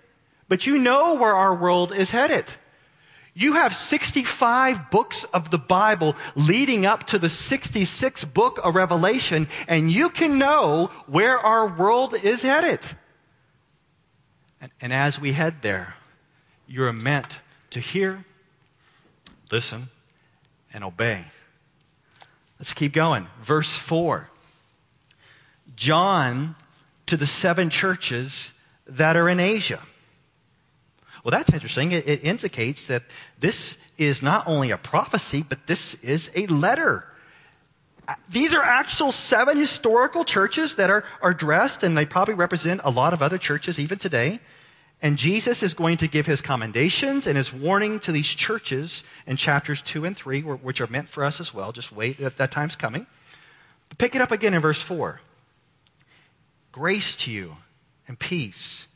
but 0.49 0.67
you 0.67 0.79
know 0.79 1.15
where 1.15 1.35
our 1.35 1.55
world 1.55 1.93
is 1.93 2.11
headed. 2.11 2.47
You 3.35 3.55
have 3.55 3.75
65 3.75 4.91
books 4.91 5.25
of 5.25 5.51
the 5.51 5.59
Bible 5.59 6.17
leading 6.35 6.85
up 6.85 7.07
to 7.09 7.19
the 7.19 7.29
66th 7.29 8.33
book 8.33 8.61
of 8.63 8.75
Revelation, 8.75 9.49
and 9.67 9.91
you 9.91 10.11
can 10.11 10.39
know 10.39 10.91
where 11.07 11.39
our 11.39 11.67
world 11.67 12.15
is 12.23 12.43
headed. 12.43 12.81
And, 14.61 14.71
and 14.81 14.93
as 14.93 15.19
we 15.19 15.33
head 15.33 15.63
there, 15.63 15.95
you're 16.67 16.93
meant 16.93 17.41
to 17.71 17.81
hear, 17.81 18.27
listen, 19.51 19.89
and 20.75 20.85
obey. 20.85 21.25
Let's 22.59 22.75
keep 22.75 22.93
going. 22.93 23.27
Verse 23.41 23.73
4. 23.73 24.29
John 25.75 26.55
to 27.07 27.17
the 27.17 27.27
seven 27.27 27.71
churches 27.71 28.53
that 28.87 29.17
are 29.17 29.29
in 29.29 29.41
Asia. 29.41 29.81
Well, 31.25 31.31
that's 31.31 31.53
interesting. 31.53 31.93
It, 31.93 32.09
it, 32.09 32.25
indicates 32.25 32.87
that 32.87 33.05
this 33.39 33.79
is 33.97 34.23
not 34.23 34.47
only 34.49 34.71
a 34.71 34.77
prophecy, 34.77 35.45
but 35.49 35.67
this 35.67 35.95
is 35.95 36.31
a 36.35 36.47
letter. 36.47 37.07
Uh, 38.09 38.15
these 38.29 38.53
are 38.53 38.63
actual 38.63 39.13
seven 39.13 39.57
historical 39.57 40.25
churches 40.25 40.75
that 40.77 40.91
are, 40.91 41.05
are 41.21 41.33
dressed, 41.33 41.85
and 41.85 41.97
they 41.97 42.05
probably 42.05 42.35
represent 42.35 42.81
a 42.83 42.91
lot 42.91 43.13
of 43.13 43.23
other 43.23 43.39
churches 43.39 43.79
even 43.79 43.99
today. 43.99 44.41
And 45.01 45.17
Jesus 45.17 45.63
is 45.63 45.75
going 45.75 45.97
to 45.99 46.09
give 46.09 46.27
his 46.27 46.41
commendations 46.41 47.27
and 47.27 47.37
his 47.37 47.53
warning 47.53 47.99
to 48.01 48.13
these 48.13 48.29
churches 48.29 49.03
in 49.27 49.37
chapters 49.37 49.83
2 49.83 50.05
and 50.05 50.17
3, 50.17 50.43
which 50.43 50.81
are 50.81 50.87
meant 50.87 51.09
for 51.09 51.25
us 51.25 51.41
as 51.41 51.53
well. 51.53 51.73
Just 51.73 51.93
wait, 51.93 52.19
that, 52.19 52.37
that 52.39 52.51
time's 52.51 52.77
coming. 52.77 53.07
But 53.89 53.99
pick 53.99 54.15
it 54.15 54.23
up 54.23 54.31
again 54.31 54.55
in 54.55 54.61
verse 54.61 54.81
4. 54.81 55.21
Grace 56.71 57.15
to 57.17 57.31
you 57.31 57.57
and 58.09 58.19
peace 58.19 58.89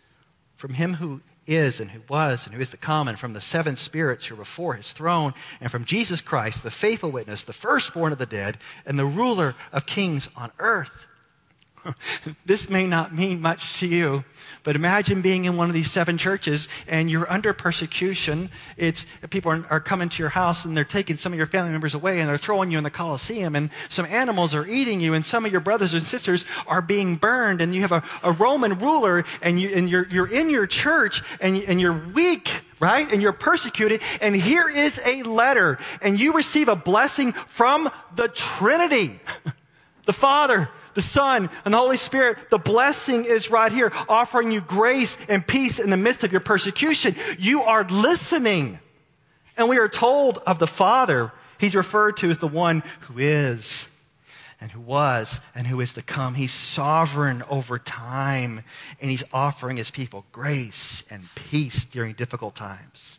from 0.54 0.74
him 0.74 0.94
who 0.94 1.20
is 1.46 1.80
and 1.80 1.90
who 1.90 2.00
was 2.08 2.46
and 2.46 2.54
who 2.54 2.60
is 2.60 2.70
to 2.70 2.76
come, 2.76 3.08
and 3.08 3.18
from 3.18 3.32
the 3.32 3.40
seven 3.40 3.76
spirits 3.76 4.26
who 4.26 4.34
are 4.34 4.38
before 4.38 4.74
his 4.74 4.92
throne, 4.92 5.34
and 5.60 5.70
from 5.70 5.84
Jesus 5.84 6.20
Christ, 6.20 6.62
the 6.62 6.70
faithful 6.70 7.10
witness, 7.10 7.44
the 7.44 7.52
firstborn 7.52 8.12
of 8.12 8.18
the 8.18 8.26
dead, 8.26 8.58
and 8.84 8.98
the 8.98 9.06
ruler 9.06 9.54
of 9.72 9.86
kings 9.86 10.28
on 10.36 10.50
earth. 10.58 11.06
this 12.46 12.68
may 12.68 12.86
not 12.86 13.14
mean 13.14 13.40
much 13.40 13.78
to 13.80 13.86
you, 13.86 14.24
but 14.62 14.76
imagine 14.76 15.22
being 15.22 15.44
in 15.44 15.56
one 15.56 15.68
of 15.68 15.74
these 15.74 15.90
seven 15.90 16.18
churches 16.18 16.68
and 16.86 17.10
you're 17.10 17.30
under 17.30 17.52
persecution. 17.52 18.50
It's 18.76 19.06
people 19.30 19.52
are, 19.52 19.66
are, 19.70 19.80
coming 19.80 20.08
to 20.08 20.22
your 20.22 20.30
house 20.30 20.64
and 20.64 20.76
they're 20.76 20.84
taking 20.84 21.16
some 21.16 21.32
of 21.32 21.38
your 21.38 21.46
family 21.46 21.70
members 21.70 21.94
away 21.94 22.20
and 22.20 22.28
they're 22.28 22.36
throwing 22.36 22.70
you 22.70 22.78
in 22.78 22.84
the 22.84 22.90
Colosseum 22.90 23.54
and 23.54 23.70
some 23.88 24.06
animals 24.06 24.54
are 24.54 24.66
eating 24.66 25.00
you 25.00 25.14
and 25.14 25.24
some 25.24 25.44
of 25.44 25.52
your 25.52 25.60
brothers 25.60 25.94
and 25.94 26.02
sisters 26.02 26.44
are 26.66 26.82
being 26.82 27.16
burned 27.16 27.60
and 27.60 27.74
you 27.74 27.82
have 27.82 27.92
a, 27.92 28.02
a 28.22 28.32
Roman 28.32 28.78
ruler 28.78 29.24
and, 29.42 29.60
you, 29.60 29.68
and 29.70 29.88
you're, 29.88 30.08
you're 30.08 30.30
in 30.30 30.50
your 30.50 30.66
church 30.66 31.22
and, 31.40 31.56
and 31.62 31.80
you're 31.80 32.06
weak 32.14 32.62
right? 32.78 33.10
And 33.10 33.22
you're 33.22 33.32
persecuted. 33.32 34.02
And 34.20 34.36
here 34.36 34.68
is 34.68 35.00
a 35.02 35.22
letter, 35.22 35.78
and 36.02 36.20
you 36.20 36.34
receive 36.34 36.68
a 36.68 36.76
blessing 36.76 37.32
from 37.32 37.90
the 38.14 38.28
Trinity 38.28 39.18
the 40.06 40.12
Father, 40.12 40.70
the 40.96 41.02
Son, 41.02 41.48
and 41.64 41.72
the 41.72 41.78
Holy 41.78 41.96
Spirit, 41.96 42.50
the 42.50 42.58
blessing 42.58 43.24
is 43.24 43.50
right 43.50 43.70
here, 43.70 43.92
offering 44.08 44.50
you 44.50 44.60
grace 44.60 45.16
and 45.28 45.46
peace 45.46 45.78
in 45.78 45.90
the 45.90 45.96
midst 45.96 46.24
of 46.24 46.32
your 46.32 46.40
persecution. 46.40 47.14
You 47.38 47.62
are 47.62 47.84
listening. 47.84 48.80
And 49.56 49.68
we 49.68 49.78
are 49.78 49.88
told 49.88 50.38
of 50.38 50.58
the 50.58 50.66
Father, 50.66 51.32
he's 51.58 51.74
referred 51.74 52.16
to 52.18 52.30
as 52.30 52.38
the 52.38 52.48
one 52.48 52.82
who 53.00 53.18
is 53.18 53.88
and 54.60 54.70
who 54.70 54.80
was 54.80 55.38
and 55.54 55.66
who 55.66 55.80
is 55.80 55.94
to 55.94 56.02
come. 56.02 56.34
He's 56.34 56.52
sovereign 56.52 57.42
over 57.48 57.78
time, 57.78 58.62
and 59.00 59.10
he's 59.10 59.22
offering 59.32 59.76
his 59.76 59.90
people 59.90 60.24
grace 60.32 61.04
and 61.10 61.24
peace 61.34 61.84
during 61.84 62.14
difficult 62.14 62.54
times. 62.54 63.18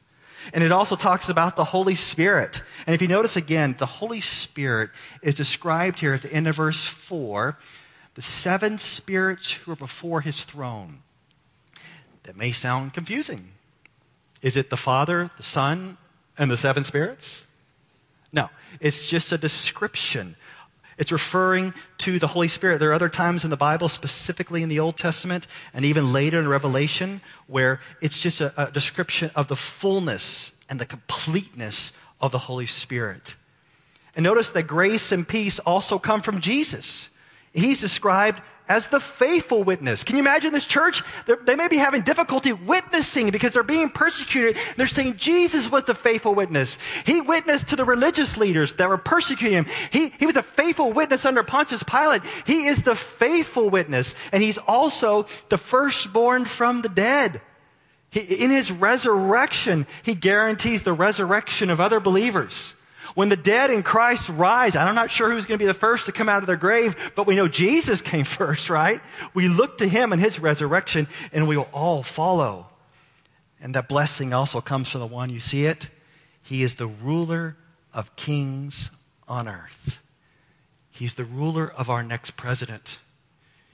And 0.53 0.63
it 0.63 0.71
also 0.71 0.95
talks 0.95 1.29
about 1.29 1.55
the 1.55 1.63
Holy 1.63 1.95
Spirit. 1.95 2.62
And 2.86 2.93
if 2.93 3.01
you 3.01 3.07
notice 3.07 3.36
again, 3.36 3.75
the 3.77 3.86
Holy 3.86 4.21
Spirit 4.21 4.89
is 5.21 5.36
described 5.36 5.99
here 5.99 6.13
at 6.13 6.21
the 6.21 6.33
end 6.33 6.47
of 6.47 6.55
verse 6.55 6.86
4 6.86 7.57
the 8.17 8.21
seven 8.23 8.79
spirits 8.79 9.51
who 9.51 9.71
are 9.71 9.75
before 9.75 10.21
his 10.21 10.43
throne. 10.43 11.03
That 12.23 12.36
may 12.36 12.51
sound 12.51 12.95
confusing. 12.95 13.51
Is 14.41 14.57
it 14.57 14.71
the 14.71 14.75
Father, 14.75 15.29
the 15.38 15.43
Son, 15.43 15.97
and 16.36 16.49
the 16.49 16.57
seven 16.57 16.83
spirits? 16.83 17.45
No, 18.33 18.49
it's 18.79 19.07
just 19.07 19.31
a 19.31 19.38
description 19.38 20.36
it's 20.97 21.12
referring 21.12 21.73
to 21.99 22.19
the 22.19 22.27
Holy 22.27 22.47
Spirit. 22.47 22.79
There 22.79 22.89
are 22.89 22.93
other 22.93 23.10
times 23.10 23.43
in 23.43 23.49
the 23.49 23.57
Bible, 23.57 23.88
specifically 23.88 24.63
in 24.63 24.69
the 24.69 24.79
Old 24.79 24.97
Testament 24.97 25.45
and 25.73 25.86
even 25.86 26.12
later 26.12 26.39
in 26.39 26.47
Revelation, 26.47 27.21
where 27.45 27.79
it's 28.01 28.21
just 28.21 28.41
a, 28.41 28.53
a 28.62 28.71
description 28.71 29.31
of 29.36 29.47
the 29.47 29.55
fullness 29.55 30.53
and 30.69 30.79
the 30.79 30.86
completeness 30.86 31.93
of 32.19 32.31
the 32.31 32.39
Holy 32.39 32.65
Spirit. 32.65 33.36
And 34.15 34.23
notice 34.23 34.49
that 34.49 34.63
grace 34.63 35.12
and 35.12 35.27
peace 35.27 35.60
also 35.60 35.99
come 35.99 36.21
from 36.21 36.41
Jesus. 36.41 37.10
He's 37.53 37.79
described 37.79 38.41
as 38.69 38.88
the 38.88 38.99
faithful 38.99 39.63
witness. 39.63 40.03
Can 40.03 40.15
you 40.15 40.21
imagine 40.21 40.53
this 40.53 40.65
church? 40.65 41.03
They're, 41.25 41.38
they 41.38 41.56
may 41.56 41.67
be 41.67 41.77
having 41.77 42.01
difficulty 42.01 42.53
witnessing 42.53 43.30
because 43.30 43.53
they're 43.53 43.63
being 43.63 43.89
persecuted. 43.89 44.58
They're 44.75 44.88
saying 44.88 45.17
Jesus 45.17 45.69
was 45.71 45.86
the 45.86 45.95
faithful 45.95 46.36
witness. 46.36 46.77
He 47.06 47.21
witnessed 47.21 47.69
to 47.69 47.75
the 47.75 47.86
religious 47.86 48.38
leaders 48.38 48.73
that 48.73 48.89
were 48.89 48.97
persecuting 48.97 49.58
him. 49.58 49.65
He, 49.91 50.10
he 50.19 50.25
was 50.25 50.36
a 50.36 50.43
faithful 50.43 50.91
witness 50.91 51.25
under 51.25 51.43
Pontius 51.43 51.84
Pilate. 51.84 52.21
He 52.45 52.67
is 52.67 52.84
the 52.84 52.95
faithful 52.95 53.69
witness, 53.69 54.15
and 54.32 54.43
he's 54.43 54.58
also 54.58 55.25
the 55.49 55.58
firstborn 55.58 56.45
from 56.45 56.82
the 56.82 56.89
dead. 56.89 57.41
He, 58.10 58.21
in 58.21 58.51
his 58.51 58.71
resurrection, 58.71 59.86
he 60.03 60.15
guarantees 60.15 60.84
the 60.84 60.93
resurrection 60.93 61.69
of 61.69 61.82
other 61.82 61.99
believers. 61.99 62.73
When 63.17 63.30
the 63.30 63.36
dead 63.36 63.71
in 63.71 63.82
Christ 63.82 64.30
rise, 64.30 64.75
I'm 64.75 64.93
not 64.93 65.10
sure 65.10 65.32
who's 65.32 65.45
going 65.45 65.58
to 65.58 65.63
be 65.63 65.65
the 65.65 65.73
first 65.73 66.06
to 66.06 66.12
come 66.12 66.30
out 66.30 66.43
of 66.43 66.45
their 66.45 66.56
grave, 66.56 66.95
but 67.15 67.25
we 67.25 67.36
know 67.36 67.47
Jesus 67.47 67.99
came 67.99 68.25
first, 68.25 68.69
right? 68.69 69.01
We 69.34 69.47
look 69.47 69.80
to 69.80 69.88
him 69.88 70.13
and 70.13 70.21
his 70.21 70.39
resurrection, 70.39 71.08
and 71.34 71.47
we 71.47 71.58
will 71.58 71.67
all 71.73 72.03
follow. 72.03 72.67
And 73.60 73.73
that 73.73 73.89
blessing 73.89 74.34
also 74.34 74.62
comes 74.62 74.91
from 74.91 75.01
the 75.01 75.08
one, 75.08 75.32
you 75.32 75.39
see 75.39 75.65
it? 75.65 75.89
He 76.43 76.62
is 76.62 76.75
the 76.75 76.86
ruler 76.86 77.58
of 77.91 78.15
kings 78.17 78.91
on 79.27 79.47
earth. 79.47 79.97
He's 80.91 81.15
the 81.15 81.25
ruler 81.25 81.73
of 81.73 81.89
our 81.89 82.03
next 82.03 82.38
president. 82.38 82.99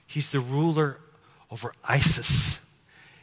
He's 0.06 0.30
the 0.30 0.40
ruler 0.40 1.00
over 1.50 1.74
ISIS. 1.84 2.60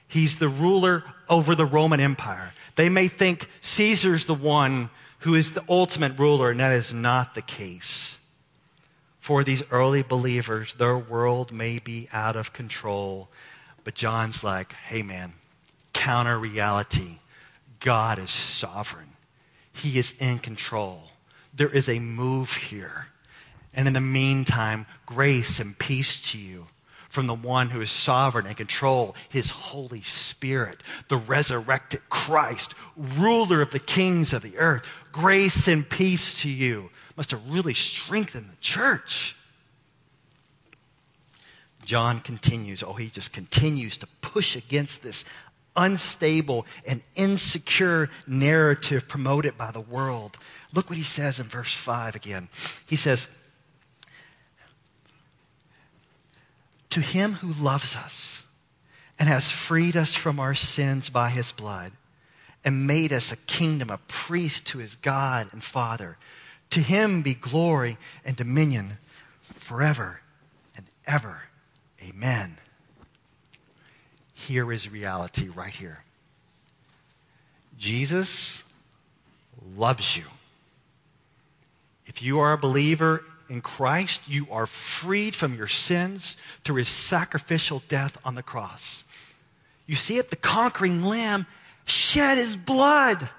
He's 0.07 0.37
the 0.37 0.49
ruler 0.49 1.03
over 1.27 1.55
the 1.55 1.65
Roman 1.65 1.99
Empire. 1.99 2.53
They 2.75 2.89
may 2.89 3.07
think 3.07 3.49
Caesar's 3.61 4.25
the 4.25 4.35
one 4.35 4.91
who 5.21 5.35
is 5.35 5.53
the 5.53 5.63
ultimate 5.69 6.17
ruler, 6.17 6.51
and 6.51 6.59
that 6.59 6.71
is 6.71 6.93
not 6.93 7.33
the 7.33 7.41
case. 7.41 8.19
For 9.19 9.43
these 9.43 9.63
early 9.71 10.01
believers, 10.01 10.73
their 10.73 10.97
world 10.97 11.51
may 11.51 11.79
be 11.79 12.09
out 12.11 12.35
of 12.35 12.53
control, 12.53 13.29
but 13.83 13.95
John's 13.95 14.43
like, 14.43 14.73
hey 14.73 15.03
man, 15.03 15.33
counter 15.93 16.37
reality. 16.37 17.19
God 17.79 18.19
is 18.19 18.31
sovereign, 18.31 19.13
He 19.73 19.97
is 19.97 20.13
in 20.19 20.39
control. 20.39 21.03
There 21.53 21.69
is 21.69 21.89
a 21.89 21.99
move 21.99 22.53
here. 22.53 23.07
And 23.73 23.87
in 23.87 23.93
the 23.93 24.01
meantime, 24.01 24.85
grace 25.05 25.59
and 25.59 25.77
peace 25.77 26.31
to 26.31 26.37
you 26.37 26.67
from 27.11 27.27
the 27.27 27.33
one 27.33 27.69
who 27.69 27.81
is 27.81 27.91
sovereign 27.91 28.47
and 28.47 28.55
control, 28.55 29.15
his 29.27 29.51
Holy 29.51 30.01
Spirit, 30.01 30.81
the 31.09 31.17
resurrected 31.17 31.99
Christ, 32.09 32.73
ruler 32.95 33.61
of 33.61 33.71
the 33.71 33.79
kings 33.79 34.31
of 34.31 34.41
the 34.41 34.57
earth. 34.57 34.87
Grace 35.11 35.67
and 35.67 35.87
peace 35.89 36.41
to 36.41 36.49
you. 36.49 36.89
Must 37.17 37.31
have 37.31 37.49
really 37.49 37.73
strengthened 37.73 38.49
the 38.49 38.61
church. 38.61 39.35
John 41.85 42.19
continues, 42.19 42.83
oh, 42.83 42.93
he 42.93 43.09
just 43.09 43.33
continues 43.33 43.97
to 43.97 44.07
push 44.21 44.55
against 44.55 45.03
this 45.03 45.25
unstable 45.75 46.65
and 46.87 47.01
insecure 47.15 48.09
narrative 48.27 49.07
promoted 49.07 49.57
by 49.57 49.71
the 49.71 49.81
world. 49.81 50.37
Look 50.73 50.89
what 50.89 50.97
he 50.97 51.03
says 51.03 51.39
in 51.39 51.47
verse 51.47 51.73
5 51.73 52.15
again. 52.15 52.49
He 52.85 52.95
says, 52.95 53.27
To 56.91 57.01
him 57.01 57.33
who 57.33 57.53
loves 57.63 57.95
us 57.95 58.43
and 59.17 59.29
has 59.29 59.49
freed 59.49 59.95
us 59.95 60.13
from 60.13 60.39
our 60.39 60.53
sins 60.53 61.09
by 61.09 61.29
his 61.29 61.51
blood 61.51 61.93
and 62.63 62.85
made 62.85 63.11
us 63.11 63.31
a 63.31 63.37
kingdom, 63.37 63.89
a 63.89 63.97
priest 64.07 64.67
to 64.67 64.77
his 64.77 64.95
God 64.95 65.47
and 65.51 65.63
Father. 65.63 66.17
To 66.71 66.79
him 66.79 67.21
be 67.21 67.33
glory 67.33 67.97
and 68.23 68.35
dominion 68.35 68.97
forever 69.41 70.21
and 70.75 70.85
ever. 71.05 71.43
Amen. 72.07 72.57
Here 74.33 74.71
is 74.71 74.91
reality 74.91 75.49
right 75.49 75.73
here. 75.73 76.03
Jesus 77.77 78.63
loves 79.75 80.17
you. 80.17 80.23
If 82.05 82.21
you 82.21 82.39
are 82.39 82.53
a 82.53 82.57
believer 82.57 83.23
in 83.49 83.61
Christ, 83.61 84.27
you 84.27 84.47
are 84.51 84.65
freed 84.65 85.35
from 85.35 85.55
your 85.55 85.67
sins 85.67 86.37
through 86.63 86.77
his 86.77 86.87
sacrificial 86.87 87.83
death 87.87 88.17
on 88.23 88.35
the 88.35 88.43
cross. 88.43 89.03
You 89.85 89.95
see 89.95 90.17
it? 90.17 90.29
The 90.29 90.35
conquering 90.35 91.03
lamb 91.03 91.45
shed 91.85 92.37
his 92.37 92.55
blood. 92.55 93.29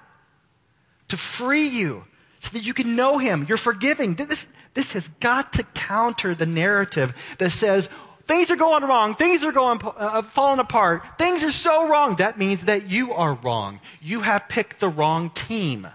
to 1.09 1.17
free 1.17 1.67
you 1.67 2.05
so 2.39 2.49
that 2.53 2.65
you 2.65 2.73
can 2.73 2.95
know 2.95 3.17
Him. 3.19 3.45
You're 3.47 3.57
forgiving. 3.57 4.15
This, 4.15 4.47
this 4.73 4.91
has 4.93 5.07
got 5.19 5.53
to 5.53 5.63
counter 5.63 6.35
the 6.35 6.45
narrative 6.45 7.15
that 7.37 7.51
says, 7.51 7.89
things 8.27 8.51
are 8.51 8.55
going 8.55 8.83
wrong, 8.83 9.15
things 9.15 9.43
are 9.43 9.51
going, 9.51 9.79
uh, 9.83 10.21
falling 10.23 10.59
apart, 10.59 11.03
things 11.17 11.43
are 11.43 11.51
so 11.51 11.87
wrong. 11.87 12.17
That 12.17 12.37
means 12.37 12.65
that 12.65 12.89
you 12.89 13.13
are 13.13 13.35
wrong. 13.35 13.79
You 14.01 14.21
have 14.21 14.49
picked 14.49 14.79
the 14.79 14.89
wrong 14.89 15.29
team. 15.29 15.87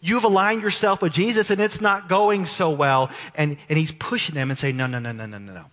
You've 0.00 0.24
aligned 0.24 0.62
yourself 0.62 1.02
with 1.02 1.12
Jesus 1.12 1.50
and 1.50 1.60
it's 1.60 1.80
not 1.80 2.08
going 2.08 2.46
so 2.46 2.70
well. 2.70 3.10
And, 3.34 3.56
and 3.68 3.78
he's 3.78 3.92
pushing 3.92 4.36
them 4.36 4.50
and 4.50 4.58
saying, 4.58 4.76
no, 4.76 4.86
no, 4.86 4.98
no, 5.00 5.12
no, 5.12 5.26
no, 5.26 5.38
no, 5.38 5.52
no. 5.52 5.64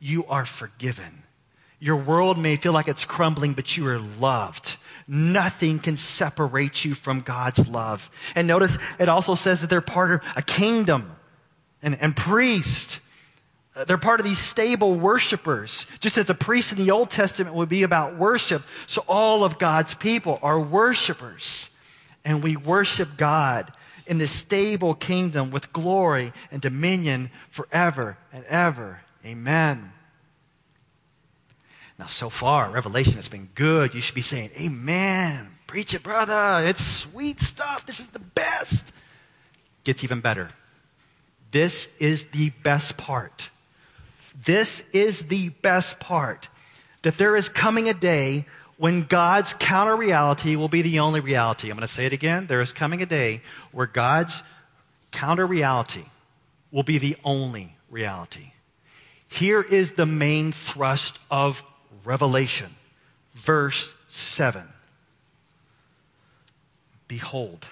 You 0.00 0.26
are 0.26 0.44
forgiven. 0.44 1.22
Your 1.78 1.96
world 1.96 2.36
may 2.36 2.56
feel 2.56 2.72
like 2.72 2.88
it's 2.88 3.04
crumbling, 3.04 3.52
but 3.52 3.76
you 3.76 3.86
are 3.86 3.98
loved. 3.98 4.76
Nothing 5.06 5.78
can 5.78 5.96
separate 5.96 6.84
you 6.84 6.94
from 6.94 7.20
God's 7.20 7.68
love. 7.68 8.10
And 8.34 8.46
notice 8.46 8.78
it 8.98 9.08
also 9.08 9.34
says 9.34 9.60
that 9.60 9.68
they're 9.68 9.80
part 9.80 10.12
of 10.12 10.20
a 10.36 10.42
kingdom 10.42 11.14
and, 11.82 12.00
and 12.00 12.16
priest. 12.16 13.00
Uh, 13.76 13.84
they're 13.84 13.98
part 13.98 14.20
of 14.20 14.26
these 14.26 14.38
stable 14.38 14.94
worshipers. 14.94 15.86
Just 16.00 16.16
as 16.16 16.30
a 16.30 16.34
priest 16.34 16.72
in 16.72 16.78
the 16.78 16.90
Old 16.90 17.10
Testament 17.10 17.54
would 17.54 17.68
be 17.68 17.82
about 17.82 18.16
worship, 18.16 18.62
so 18.86 19.04
all 19.06 19.44
of 19.44 19.58
God's 19.58 19.94
people 19.94 20.38
are 20.42 20.58
worshipers 20.58 21.68
and 22.24 22.42
we 22.42 22.56
worship 22.56 23.16
God 23.16 23.72
in 24.06 24.18
this 24.18 24.30
stable 24.30 24.94
kingdom 24.94 25.50
with 25.50 25.72
glory 25.72 26.32
and 26.50 26.60
dominion 26.60 27.30
forever 27.50 28.18
and 28.32 28.44
ever. 28.46 29.00
Amen. 29.24 29.93
Now, 31.98 32.06
so 32.06 32.28
far, 32.28 32.70
Revelation 32.70 33.14
has 33.14 33.28
been 33.28 33.48
good. 33.54 33.94
You 33.94 34.00
should 34.00 34.14
be 34.14 34.22
saying, 34.22 34.50
Amen. 34.60 35.48
Preach 35.66 35.94
it, 35.94 36.02
brother. 36.02 36.66
It's 36.66 36.84
sweet 36.84 37.40
stuff. 37.40 37.86
This 37.86 38.00
is 38.00 38.08
the 38.08 38.18
best. 38.18 38.92
Gets 39.84 40.02
even 40.04 40.20
better. 40.20 40.50
This 41.50 41.88
is 41.98 42.24
the 42.24 42.50
best 42.62 42.96
part. 42.96 43.50
This 44.44 44.84
is 44.92 45.24
the 45.24 45.50
best 45.50 46.00
part. 46.00 46.48
That 47.02 47.18
there 47.18 47.36
is 47.36 47.48
coming 47.48 47.88
a 47.88 47.94
day 47.94 48.46
when 48.76 49.02
God's 49.04 49.52
counter 49.52 49.94
reality 49.94 50.56
will 50.56 50.68
be 50.68 50.82
the 50.82 50.98
only 50.98 51.20
reality. 51.20 51.70
I'm 51.70 51.76
going 51.76 51.86
to 51.86 51.92
say 51.92 52.06
it 52.06 52.12
again. 52.12 52.46
There 52.48 52.60
is 52.60 52.72
coming 52.72 53.02
a 53.02 53.06
day 53.06 53.42
where 53.70 53.86
God's 53.86 54.42
counter 55.12 55.46
reality 55.46 56.04
will 56.72 56.82
be 56.82 56.98
the 56.98 57.16
only 57.24 57.76
reality. 57.88 58.52
Here 59.28 59.62
is 59.62 59.92
the 59.92 60.06
main 60.06 60.50
thrust 60.50 61.18
of 61.30 61.62
Revelation, 62.04 62.74
verse 63.34 63.92
7. 64.08 64.68
Behold, 67.08 67.68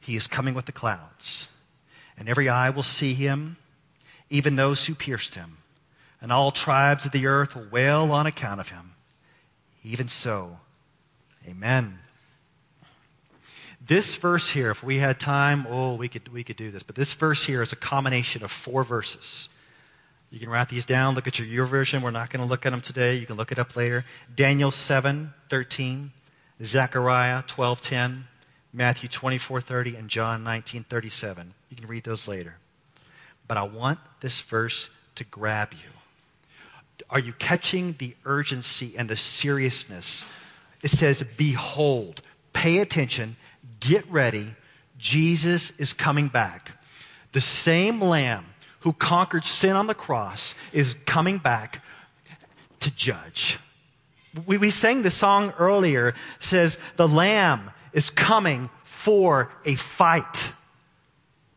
he 0.00 0.16
is 0.16 0.26
coming 0.26 0.54
with 0.54 0.66
the 0.66 0.72
clouds, 0.72 1.48
and 2.18 2.28
every 2.28 2.48
eye 2.48 2.70
will 2.70 2.82
see 2.82 3.14
him, 3.14 3.56
even 4.30 4.56
those 4.56 4.86
who 4.86 4.94
pierced 4.94 5.34
him, 5.34 5.58
and 6.20 6.32
all 6.32 6.50
tribes 6.50 7.06
of 7.06 7.12
the 7.12 7.26
earth 7.26 7.54
will 7.54 7.68
wail 7.70 8.12
on 8.12 8.26
account 8.26 8.60
of 8.60 8.70
him. 8.70 8.92
Even 9.82 10.08
so, 10.08 10.58
amen. 11.46 11.98
This 13.86 14.14
verse 14.16 14.50
here, 14.50 14.70
if 14.70 14.82
we 14.82 14.98
had 14.98 15.20
time, 15.20 15.66
oh, 15.68 15.94
we 15.96 16.08
could, 16.08 16.28
we 16.28 16.42
could 16.42 16.56
do 16.56 16.70
this. 16.70 16.82
But 16.82 16.96
this 16.96 17.12
verse 17.12 17.44
here 17.44 17.60
is 17.60 17.72
a 17.72 17.76
combination 17.76 18.42
of 18.42 18.50
four 18.50 18.82
verses. 18.82 19.50
You 20.30 20.40
can 20.40 20.50
write 20.50 20.68
these 20.68 20.84
down, 20.84 21.14
look 21.14 21.26
at 21.26 21.38
your 21.38 21.46
your 21.46 21.66
version. 21.66 22.02
We're 22.02 22.10
not 22.10 22.30
going 22.30 22.42
to 22.42 22.48
look 22.48 22.66
at 22.66 22.70
them 22.70 22.80
today. 22.80 23.14
You 23.14 23.26
can 23.26 23.36
look 23.36 23.52
it 23.52 23.58
up 23.58 23.76
later. 23.76 24.04
Daniel 24.34 24.70
7, 24.70 25.32
13, 25.48 26.10
Zechariah 26.62 27.42
12, 27.46 27.80
10, 27.80 28.24
Matthew 28.72 29.08
24, 29.08 29.60
30, 29.60 29.96
and 29.96 30.08
John 30.08 30.42
19, 30.42 30.84
37. 30.84 31.54
You 31.70 31.76
can 31.76 31.86
read 31.86 32.04
those 32.04 32.26
later. 32.26 32.56
But 33.46 33.58
I 33.58 33.62
want 33.62 34.00
this 34.20 34.40
verse 34.40 34.90
to 35.14 35.24
grab 35.24 35.72
you. 35.72 35.90
Are 37.10 37.18
you 37.18 37.32
catching 37.34 37.94
the 37.98 38.16
urgency 38.24 38.94
and 38.96 39.08
the 39.08 39.16
seriousness? 39.16 40.26
It 40.82 40.90
says, 40.90 41.24
Behold, 41.36 42.22
pay 42.52 42.78
attention, 42.78 43.36
get 43.80 44.08
ready. 44.10 44.48
Jesus 44.98 45.72
is 45.78 45.92
coming 45.92 46.28
back. 46.28 46.72
The 47.32 47.40
same 47.40 48.00
lamb 48.00 48.46
who 48.84 48.92
conquered 48.92 49.46
sin 49.46 49.74
on 49.74 49.86
the 49.86 49.94
cross 49.94 50.54
is 50.70 50.94
coming 51.06 51.38
back 51.38 51.82
to 52.80 52.94
judge. 52.94 53.58
We, 54.46 54.58
we 54.58 54.68
sang 54.68 55.00
the 55.00 55.10
song 55.10 55.54
earlier, 55.58 56.14
says, 56.38 56.76
The 56.96 57.08
lamb 57.08 57.70
is 57.94 58.10
coming 58.10 58.68
for 58.82 59.50
a 59.64 59.74
fight. 59.74 60.52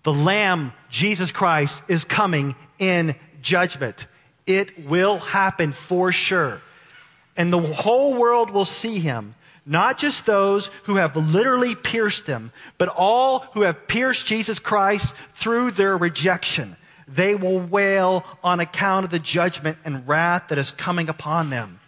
The 0.03 0.13
lamb, 0.13 0.71
Jesus 0.89 1.31
Christ, 1.31 1.83
is 1.89 2.05
coming 2.05 2.55
in 2.79 3.13
judgment. 3.41 4.07
It 4.45 4.87
will 4.87 5.17
happen 5.17 5.73
for 5.73 6.13
sure. 6.13 6.61
And 7.35 7.51
the 7.51 7.59
whole 7.59 8.13
world 8.13 8.51
will 8.51 8.63
see 8.63 8.99
him. 8.99 9.35
Not 9.65 9.97
just 9.97 10.25
those 10.25 10.67
who 10.83 10.95
have 10.95 11.17
literally 11.17 11.75
pierced 11.75 12.25
him, 12.25 12.53
but 12.77 12.87
all 12.87 13.39
who 13.53 13.63
have 13.63 13.89
pierced 13.89 14.25
Jesus 14.25 14.59
Christ 14.59 15.13
through 15.33 15.71
their 15.71 15.97
rejection. 15.97 16.77
They 17.07 17.35
will 17.35 17.59
wail 17.59 18.25
on 18.43 18.59
account 18.59 19.05
of 19.05 19.11
the 19.11 19.19
judgment 19.19 19.77
and 19.85 20.07
wrath 20.07 20.49
that 20.49 20.57
is 20.57 20.71
coming 20.71 21.09
upon 21.09 21.49
them. 21.49 21.79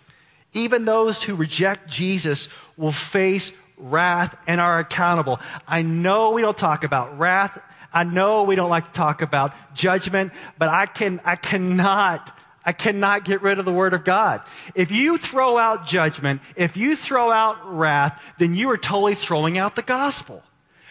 Even 0.54 0.86
those 0.86 1.22
who 1.24 1.36
reject 1.36 1.90
Jesus 1.90 2.50
will 2.78 2.92
face 2.92 3.52
wrath 3.78 4.36
and 4.48 4.60
are 4.60 4.80
accountable. 4.80 5.40
I 5.68 5.82
know 5.82 6.32
we 6.32 6.42
don't 6.42 6.58
talk 6.58 6.84
about 6.84 7.20
wrath. 7.20 7.60
I 7.94 8.04
know 8.04 8.44
we 8.44 8.56
don't 8.56 8.70
like 8.70 8.86
to 8.86 8.92
talk 8.92 9.22
about 9.22 9.54
judgment, 9.74 10.32
but 10.58 10.70
I 10.70 10.86
can, 10.86 11.20
I 11.26 11.36
cannot 11.36 12.36
I 12.66 12.74
cannot 12.74 13.26
get 13.26 13.42
rid 13.42 13.58
of 13.58 13.66
the 13.66 13.72
Word 13.74 13.94
of 13.94 14.04
God. 14.04 14.42
If 14.76 14.92
you 14.92 15.18
throw 15.18 15.58
out 15.58 15.88
judgment, 15.88 16.42
if 16.56 16.78
you 16.78 16.96
throw 16.96 17.32
out 17.32 17.58
wrath, 17.66 18.22
then 18.38 18.54
you 18.54 18.70
are 18.70 18.78
totally 18.78 19.16
throwing 19.16 19.58
out 19.58 19.76
the 19.76 19.82
gospel. 19.82 20.44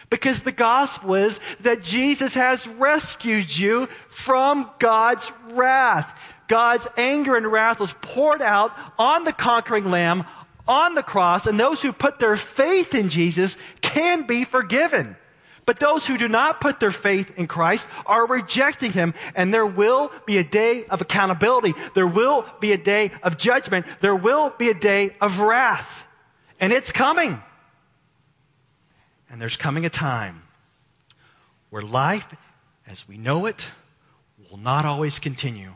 Because 0.09 0.41
the 0.41 0.51
gospel 0.51 1.13
is 1.13 1.39
that 1.61 1.83
Jesus 1.83 2.33
has 2.33 2.67
rescued 2.67 3.55
you 3.55 3.87
from 4.07 4.69
God's 4.79 5.31
wrath. 5.51 6.17
God's 6.47 6.87
anger 6.97 7.37
and 7.37 7.51
wrath 7.51 7.79
was 7.79 7.93
poured 8.01 8.41
out 8.41 8.71
on 8.97 9.23
the 9.23 9.33
conquering 9.33 9.89
lamb 9.89 10.25
on 10.67 10.93
the 10.93 11.03
cross, 11.03 11.47
and 11.47 11.59
those 11.59 11.81
who 11.81 11.91
put 11.91 12.19
their 12.19 12.35
faith 12.35 12.93
in 12.93 13.09
Jesus 13.09 13.57
can 13.81 14.27
be 14.27 14.45
forgiven. 14.45 15.15
But 15.65 15.79
those 15.79 16.07
who 16.07 16.17
do 16.17 16.27
not 16.27 16.61
put 16.61 16.79
their 16.79 16.91
faith 16.91 17.37
in 17.37 17.47
Christ 17.47 17.87
are 18.05 18.25
rejecting 18.25 18.91
him, 18.91 19.13
and 19.35 19.53
there 19.53 19.65
will 19.65 20.11
be 20.25 20.37
a 20.37 20.43
day 20.43 20.85
of 20.85 21.01
accountability. 21.01 21.73
There 21.93 22.07
will 22.07 22.45
be 22.59 22.71
a 22.71 22.77
day 22.77 23.11
of 23.21 23.37
judgment. 23.37 23.85
There 24.01 24.15
will 24.15 24.51
be 24.57 24.69
a 24.69 24.73
day 24.73 25.15
of 25.21 25.39
wrath. 25.39 26.07
And 26.59 26.73
it's 26.73 26.91
coming. 26.91 27.41
And 29.29 29.41
there's 29.41 29.57
coming 29.57 29.85
a 29.85 29.89
time 29.89 30.43
where 31.69 31.81
life, 31.81 32.33
as 32.87 33.07
we 33.07 33.17
know 33.17 33.45
it, 33.45 33.69
will 34.49 34.57
not 34.57 34.85
always 34.85 35.19
continue. 35.19 35.73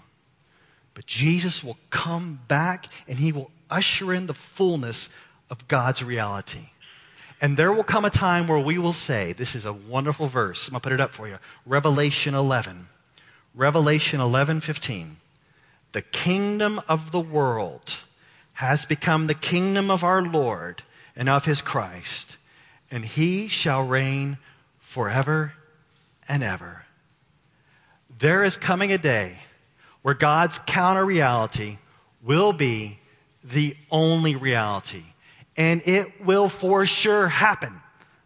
But 0.93 1.05
Jesus 1.05 1.63
will 1.63 1.77
come 1.89 2.39
back 2.47 2.87
and 3.07 3.19
he 3.19 3.31
will 3.31 3.51
usher 3.69 4.13
in 4.13 4.27
the 4.27 4.33
fullness 4.33 5.09
of 5.49 5.67
God's 5.67 6.03
reality. 6.03 6.69
And 7.41 7.57
there 7.57 7.73
will 7.73 7.83
come 7.83 8.05
a 8.05 8.09
time 8.09 8.47
where 8.47 8.59
we 8.59 8.77
will 8.77 8.93
say, 8.93 9.33
this 9.33 9.53
is 9.53 9.65
a 9.65 9.73
wonderful 9.73 10.27
verse. 10.27 10.67
I'm 10.67 10.71
going 10.71 10.79
to 10.81 10.83
put 10.83 10.93
it 10.93 11.01
up 11.01 11.11
for 11.11 11.27
you. 11.27 11.39
Revelation 11.65 12.33
11. 12.33 12.87
Revelation 13.53 14.19
11, 14.19 14.61
15. 14.61 15.17
The 15.91 16.01
kingdom 16.01 16.81
of 16.87 17.11
the 17.11 17.19
world 17.19 17.97
has 18.53 18.85
become 18.85 19.27
the 19.27 19.33
kingdom 19.33 19.91
of 19.91 20.03
our 20.03 20.21
Lord 20.21 20.83
and 21.15 21.27
of 21.27 21.45
his 21.45 21.61
Christ, 21.61 22.37
and 22.93 23.03
he 23.03 23.47
shall 23.47 23.81
reign 23.81 24.37
forever 24.77 25.53
and 26.29 26.43
ever. 26.43 26.85
There 28.19 28.43
is 28.43 28.55
coming 28.55 28.93
a 28.93 28.99
day 28.99 29.39
where 30.03 30.13
God's 30.13 30.59
counter 30.59 31.03
reality 31.03 31.79
will 32.21 32.53
be 32.53 32.99
the 33.43 33.75
only 33.89 34.35
reality 34.35 35.05
and 35.57 35.81
it 35.87 36.23
will 36.23 36.47
for 36.47 36.85
sure 36.85 37.29
happen. 37.29 37.81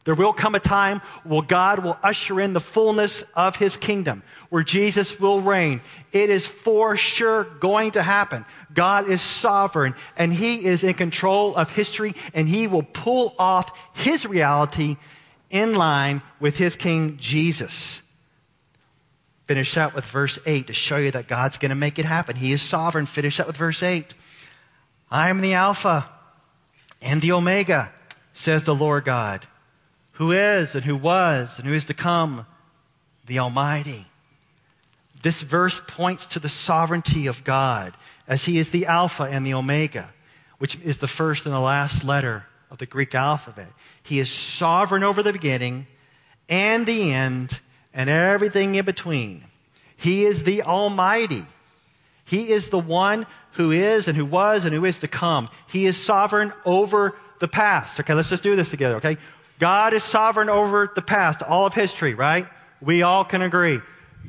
There 0.07 0.15
will 0.15 0.31
come 0.31 0.55
a 0.55 0.59
time 0.61 1.01
where 1.25 1.41
God 1.41 1.79
will 1.79 1.97
usher 2.01 2.39
in 2.39 2.53
the 2.53 2.61
fullness 2.61 3.25
of 3.35 3.57
his 3.57 3.75
kingdom, 3.75 4.23
where 4.47 4.63
Jesus 4.63 5.19
will 5.19 5.41
reign. 5.41 5.81
It 6.13 6.29
is 6.29 6.47
for 6.47 6.95
sure 6.95 7.43
going 7.59 7.91
to 7.91 8.01
happen. 8.01 8.45
God 8.73 9.09
is 9.09 9.21
sovereign 9.21 9.95
and 10.15 10.33
he 10.33 10.63
is 10.63 10.85
in 10.85 10.93
control 10.93 11.57
of 11.57 11.71
history 11.71 12.15
and 12.33 12.47
he 12.47 12.67
will 12.67 12.83
pull 12.83 13.35
off 13.37 13.77
his 13.95 14.25
reality 14.25 14.95
in 15.49 15.75
line 15.75 16.21
with 16.39 16.55
his 16.55 16.77
king 16.77 17.17
Jesus. 17.17 18.01
Finish 19.45 19.75
out 19.75 19.93
with 19.93 20.05
verse 20.05 20.39
8 20.45 20.67
to 20.67 20.73
show 20.73 20.95
you 20.95 21.11
that 21.11 21.27
God's 21.27 21.57
going 21.57 21.67
to 21.67 21.75
make 21.75 21.99
it 21.99 22.05
happen. 22.05 22.37
He 22.37 22.53
is 22.53 22.61
sovereign. 22.61 23.07
Finish 23.07 23.41
out 23.41 23.47
with 23.47 23.57
verse 23.57 23.83
8. 23.83 24.13
I 25.11 25.27
am 25.27 25.41
the 25.41 25.53
Alpha 25.53 26.07
and 27.01 27.21
the 27.21 27.33
Omega, 27.33 27.91
says 28.33 28.63
the 28.63 28.73
Lord 28.73 29.03
God, 29.03 29.45
who 30.17 30.31
is 30.31 30.73
and 30.73 30.83
who 30.83 30.97
was 30.97 31.59
and 31.59 31.67
who 31.67 31.73
is 31.73 31.85
to 31.85 31.93
come, 31.93 32.47
the 33.27 33.37
Almighty. 33.37 34.07
This 35.21 35.41
verse 35.41 35.79
points 35.87 36.25
to 36.27 36.39
the 36.39 36.49
sovereignty 36.49 37.27
of 37.27 37.43
God 37.43 37.93
as 38.27 38.45
He 38.45 38.57
is 38.57 38.71
the 38.71 38.87
Alpha 38.87 39.23
and 39.23 39.45
the 39.45 39.53
Omega, 39.53 40.09
which 40.57 40.79
is 40.81 40.97
the 40.97 41.07
first 41.07 41.45
and 41.45 41.53
the 41.53 41.59
last 41.59 42.03
letter 42.03 42.47
of 42.71 42.79
the 42.79 42.87
Greek 42.87 43.13
alphabet. 43.13 43.67
He 44.01 44.17
is 44.17 44.31
sovereign 44.31 45.03
over 45.03 45.21
the 45.21 45.33
beginning 45.33 45.85
and 46.49 46.87
the 46.87 47.11
end 47.11 47.59
and 47.93 48.09
everything 48.09 48.73
in 48.73 48.85
between. 48.85 49.43
He 49.95 50.25
is 50.25 50.43
the 50.43 50.63
Almighty. 50.63 51.45
He 52.25 52.49
is 52.49 52.69
the 52.69 52.79
one 52.79 53.27
who 53.51 53.71
is 53.71 54.07
and 54.07 54.17
who 54.17 54.25
was 54.25 54.65
and 54.65 54.73
who 54.73 54.83
is 54.83 54.97
to 54.99 55.07
come. 55.07 55.49
He 55.67 55.85
is 55.85 55.95
sovereign 55.95 56.53
over 56.65 57.15
the 57.39 57.47
past. 57.47 57.99
Okay, 57.99 58.15
let's 58.15 58.31
just 58.31 58.43
do 58.43 58.55
this 58.55 58.71
together, 58.71 58.95
okay? 58.95 59.17
God 59.59 59.93
is 59.93 60.03
sovereign 60.03 60.49
over 60.49 60.91
the 60.93 61.01
past, 61.01 61.41
all 61.41 61.65
of 61.65 61.73
history, 61.73 62.13
right? 62.13 62.47
We 62.81 63.01
all 63.01 63.25
can 63.25 63.41
agree. 63.41 63.81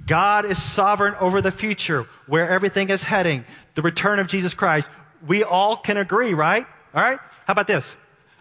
God 0.07 0.45
is 0.47 0.62
sovereign 0.62 1.14
over 1.21 1.43
the 1.43 1.51
future, 1.51 2.07
where 2.27 2.49
everything 2.49 2.88
is 2.88 3.03
heading, 3.03 3.45
the 3.75 3.83
return 3.83 4.19
of 4.19 4.27
Jesus 4.27 4.55
Christ. 4.55 4.88
We 5.27 5.43
all 5.43 5.77
can 5.77 5.97
agree, 5.97 6.33
right? 6.33 6.67
All 6.95 7.03
right? 7.03 7.19
How 7.47 7.53
about 7.53 7.67
this? 7.67 7.95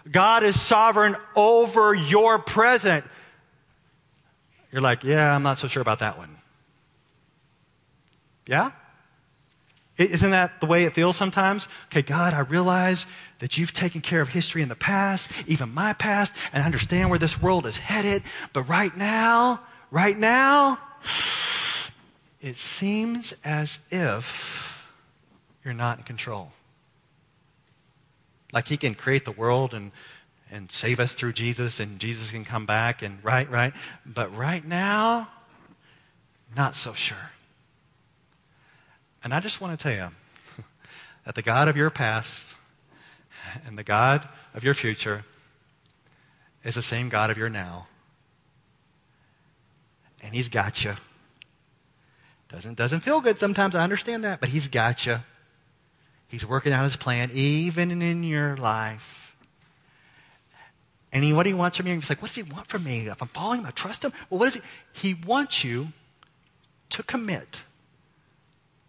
God 0.10 0.44
is 0.44 0.60
sovereign 0.60 1.18
over 1.36 1.94
your 1.94 2.40
present. 2.40 3.04
You're 4.72 4.82
like, 4.82 5.04
yeah, 5.04 5.36
I'm 5.36 5.44
not 5.44 5.58
so 5.58 5.68
sure 5.68 5.82
about 5.82 6.00
that 6.00 6.18
one. 6.18 6.38
Yeah? 8.46 8.72
Isn't 9.98 10.30
that 10.30 10.60
the 10.60 10.68
way 10.68 10.84
it 10.84 10.94
feels 10.94 11.18
sometimes? 11.18 11.68
Okay, 11.86 12.04
God, 12.04 12.34
I 12.34 12.40
realize 12.40 13.08
that 13.40 13.58
you've 13.58 13.74
taken 13.74 14.02
care 14.02 14.22
of 14.22 14.30
history 14.30 14.62
in 14.62 14.70
the 14.70 14.76
past, 14.76 15.30
even 15.48 15.74
my 15.74 15.94
past, 15.94 16.34
and 16.54 16.62
I 16.62 16.66
understand 16.66 17.10
where 17.10 17.20
this 17.20 17.42
world 17.42 17.66
is 17.66 17.78
headed. 17.78 18.22
But 18.54 18.64
right 18.64 18.96
now, 18.96 19.62
right 19.90 20.18
now, 20.18 20.80
it 22.42 22.58
seems 22.58 23.34
as 23.44 23.80
if 23.90 24.86
you're 25.66 25.74
not 25.74 25.98
in 25.98 26.04
control. 26.04 26.52
Like 28.54 28.68
he 28.68 28.78
can 28.78 28.94
create 28.94 29.26
the 29.26 29.32
world 29.32 29.74
and, 29.74 29.92
and 30.52 30.72
save 30.72 31.00
us 31.00 31.14
through 31.14 31.34
Jesus, 31.34 31.80
and 31.80 32.00
Jesus 32.00 32.30
can 32.30 32.46
come 32.46 32.68
back, 32.68 33.02
and 33.02 33.24
right, 33.24 33.50
right. 33.50 33.74
But 34.06 34.36
right 34.36 34.66
now, 34.66 35.30
not 36.56 36.76
so 36.76 36.94
sure. 36.94 37.32
And 39.28 39.34
I 39.34 39.42
just 39.42 39.60
want 39.60 39.78
to 39.78 39.84
tell 39.84 39.92
you 39.92 40.64
that 41.26 41.36
the 41.36 41.42
God 41.42 41.68
of 41.68 41.76
your 41.76 41.90
past 41.90 42.56
and 43.66 43.78
the 43.78 43.84
God 43.84 44.26
of 44.54 44.64
your 44.64 44.74
future 44.74 45.26
is 46.64 46.76
the 46.76 46.82
same 46.82 47.10
God 47.10 47.30
of 47.30 47.38
your 47.38 47.50
now. 47.50 47.88
And 50.24 50.34
He's 50.34 50.48
got 50.48 50.86
you. 50.86 50.96
Doesn't, 52.48 52.78
doesn't 52.78 53.02
feel 53.02 53.20
good 53.20 53.38
sometimes, 53.38 53.76
I 53.76 53.84
understand 53.84 54.24
that, 54.24 54.40
but 54.40 54.48
He's 54.48 54.70
got 54.70 55.06
you. 55.06 55.18
He's 56.30 56.46
working 56.46 56.72
out 56.72 56.86
His 56.86 56.96
plan 56.96 57.30
even 57.34 58.02
in 58.02 58.24
your 58.24 58.56
life. 58.56 59.36
And 61.12 61.26
he, 61.26 61.34
what 61.34 61.46
he 61.46 61.54
wants 61.54 61.76
from 61.76 61.88
you, 61.88 61.96
he's 61.96 62.08
like, 62.08 62.22
what 62.22 62.30
does 62.30 62.36
he 62.38 62.44
want 62.44 62.68
from 62.68 62.86
me? 62.86 63.10
If 63.10 63.22
I'm 63.22 63.28
following 63.28 63.60
him, 63.60 63.66
I 63.66 63.72
trust 63.72 64.06
him. 64.06 64.14
Well, 64.30 64.40
what 64.40 64.48
is 64.48 64.54
he? 64.54 64.62
He 64.94 65.14
wants 65.14 65.66
you 65.66 65.90
to 66.92 67.04
commit 67.04 67.64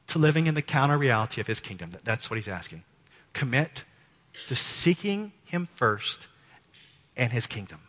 to 0.09 0.18
living 0.18 0.47
in 0.47 0.55
the 0.55 0.62
counter 0.62 0.99
reality 0.99 1.40
of 1.40 1.47
his 1.47 1.61
kingdom. 1.61 1.90
That's 2.05 2.31
what 2.31 2.37
he's 2.37 2.49
asking. 2.49 2.83
Commit 3.33 3.85
to 4.47 4.55
seeking 4.55 5.33
him 5.44 5.68
first 5.75 6.27
and 7.16 7.33
his 7.33 7.47
kingdom. 7.47 7.81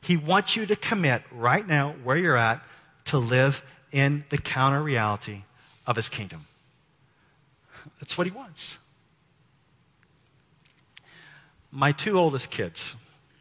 He 0.00 0.16
wants 0.16 0.56
you 0.56 0.66
to 0.66 0.76
commit 0.76 1.22
right 1.32 1.66
now, 1.66 1.94
where 2.02 2.16
you're 2.16 2.36
at, 2.36 2.62
to 3.06 3.18
live 3.18 3.64
in 3.92 4.24
the 4.30 4.38
counter 4.38 4.82
reality 4.82 5.42
of 5.86 5.96
his 5.96 6.08
kingdom. 6.08 6.46
That's 8.00 8.18
what 8.18 8.26
he 8.26 8.32
wants. 8.32 8.78
My 11.70 11.92
two 11.92 12.18
oldest 12.18 12.50
kids, 12.50 12.94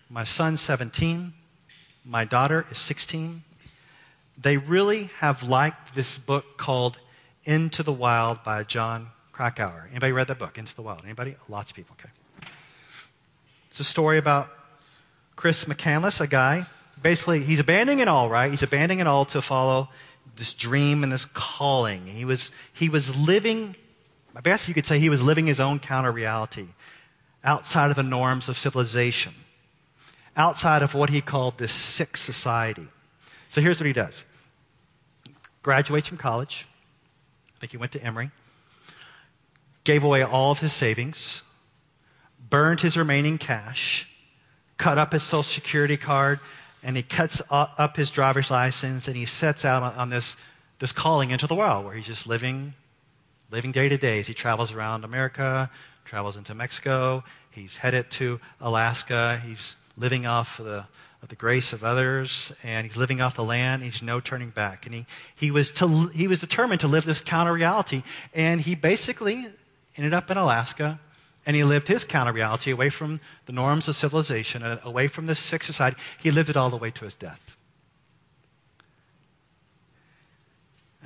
my 0.10 0.24
son's 0.24 0.62
17, 0.62 1.34
my 2.06 2.26
daughter 2.26 2.66
is 2.72 2.78
16, 2.78 3.44
they 4.38 4.58
really 4.58 5.12
have 5.20 5.44
liked 5.44 5.96
this 5.96 6.18
book 6.18 6.58
called 6.58 6.98
into 7.46 7.84
the 7.84 7.94
Wild 7.94 8.44
by 8.44 8.64
Jon 8.64 9.10
Krakauer. 9.32 9.88
Anybody 9.92 10.12
read 10.12 10.28
that 10.28 10.40
book, 10.40 10.58
Into 10.58 10.76
the 10.76 10.82
Wild? 10.82 11.02
Anybody? 11.04 11.36
Lots 11.50 11.72
of 11.72 11.76
people, 11.76 11.96
okay. 12.00 12.10
It's 13.70 13.80
a 13.80 13.84
story 13.84 14.18
about 14.18 14.50
Chris 15.36 15.66
McCandless, 15.66 16.22
a 16.22 16.28
guy. 16.28 16.68
Basically, 17.02 17.44
he's 17.44 17.60
abandoning 17.60 18.00
it 18.00 18.08
all, 18.08 18.30
right? 18.30 18.52
He's 18.52 18.64
abandoning 18.64 19.00
it 19.00 19.08
all 19.08 19.26
to 19.26 19.42
follow 19.42 19.90
this 20.36 20.54
dream 20.54 21.04
and 21.04 21.12
this 21.12 21.26
calling. 21.26 22.08
He 22.08 22.26
was, 22.26 22.52
he 22.72 22.90
was 22.90 23.16
living, 23.16 23.76
I 24.36 24.42
guess 24.42 24.68
you 24.68 24.74
could 24.74 24.86
say 24.86 25.00
he 25.00 25.10
was 25.10 25.22
living 25.22 25.48
his 25.48 25.60
own 25.60 25.80
counter 25.80 26.12
reality 26.12 26.68
outside 27.44 27.90
of 27.90 27.96
the 27.96 28.04
norms 28.04 28.48
of 28.48 28.58
civilization, 28.58 29.34
outside 30.38 30.82
of 30.82 30.94
what 30.94 31.10
he 31.10 31.22
called 31.22 31.58
this 31.58 31.74
sick 31.74 32.16
society. 32.16 32.88
So 33.50 33.62
here's 33.62 33.80
what 33.80 33.88
he 33.88 33.94
does 33.94 34.24
graduates 35.62 36.08
from 36.08 36.18
college, 36.18 36.68
think 37.64 37.72
he 37.72 37.78
went 37.78 37.94
to 37.94 38.04
Emory, 38.04 38.30
gave 39.86 40.04
away 40.04 40.22
all 40.22 40.52
of 40.52 40.60
his 40.60 40.74
savings, 40.74 41.44
burned 42.50 42.82
his 42.82 42.98
remaining 42.98 43.38
cash, 43.38 44.06
cut 44.78 44.98
up 44.98 45.14
his 45.14 45.24
Social 45.24 45.44
Security 45.44 45.96
card, 45.96 46.42
and 46.84 46.98
he 46.98 47.04
cuts 47.04 47.42
up 47.50 47.96
his 47.96 48.10
driver's 48.10 48.52
license 48.52 49.08
and 49.08 49.16
he 49.16 49.24
sets 49.24 49.64
out 49.64 49.82
on, 49.82 50.10
this, 50.10 50.36
this 50.80 50.92
calling 50.92 51.32
into 51.32 51.48
the 51.48 51.56
world 51.56 51.86
where 51.86 51.94
he's 51.94 52.06
just 52.06 52.28
living, 52.28 52.74
living 53.50 53.72
day 53.72 53.88
to 53.88 53.98
day 53.98 54.20
as 54.20 54.28
he 54.28 54.34
travels 54.34 54.74
around 54.74 55.06
America, 55.06 55.72
travels 56.04 56.36
into 56.36 56.54
Mexico, 56.54 57.24
he's 57.50 57.78
headed 57.78 58.12
to 58.12 58.42
Alaska, 58.60 59.42
he's 59.46 59.78
living 59.96 60.26
off 60.26 60.58
the 60.58 60.84
of 61.24 61.30
the 61.30 61.36
grace 61.36 61.72
of 61.72 61.86
others, 61.86 62.52
and 62.64 62.86
he's 62.86 62.98
living 62.98 63.22
off 63.22 63.34
the 63.34 63.46
land. 63.46 63.82
He's 63.82 64.04
no 64.04 64.20
turning 64.20 64.50
back. 64.50 64.86
And 64.86 64.94
he, 64.94 65.06
he, 65.34 65.52
was 65.52 65.72
to, 65.72 66.08
he 66.08 66.28
was 66.28 66.42
determined 66.42 66.82
to 66.82 66.88
live 66.90 67.06
this 67.06 67.22
counter 67.22 67.54
reality. 67.54 68.04
And 68.34 68.60
he 68.60 68.76
basically 68.76 69.48
ended 69.96 70.14
up 70.14 70.30
in 70.30 70.36
Alaska, 70.38 71.00
and 71.46 71.56
he 71.56 71.64
lived 71.64 71.88
his 71.88 72.04
counter 72.04 72.34
reality 72.34 72.72
away 72.72 72.90
from 72.90 73.22
the 73.46 73.54
norms 73.54 73.88
of 73.88 73.96
civilization, 73.96 74.64
and 74.64 74.82
away 74.84 75.08
from 75.08 75.26
this 75.26 75.40
sick 75.40 75.64
society. 75.64 75.96
He 76.20 76.30
lived 76.30 76.50
it 76.50 76.58
all 76.58 76.70
the 76.70 76.78
way 76.78 76.92
to 76.92 77.06
his 77.06 77.16
death. 77.16 77.56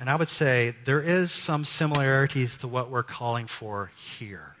And 0.00 0.10
I 0.10 0.16
would 0.16 0.28
say 0.28 0.74
there 0.84 1.00
is 1.00 1.30
some 1.30 1.64
similarities 1.64 2.56
to 2.58 2.68
what 2.68 2.90
we're 2.90 3.04
calling 3.04 3.46
for 3.46 3.92
here. 3.96 4.56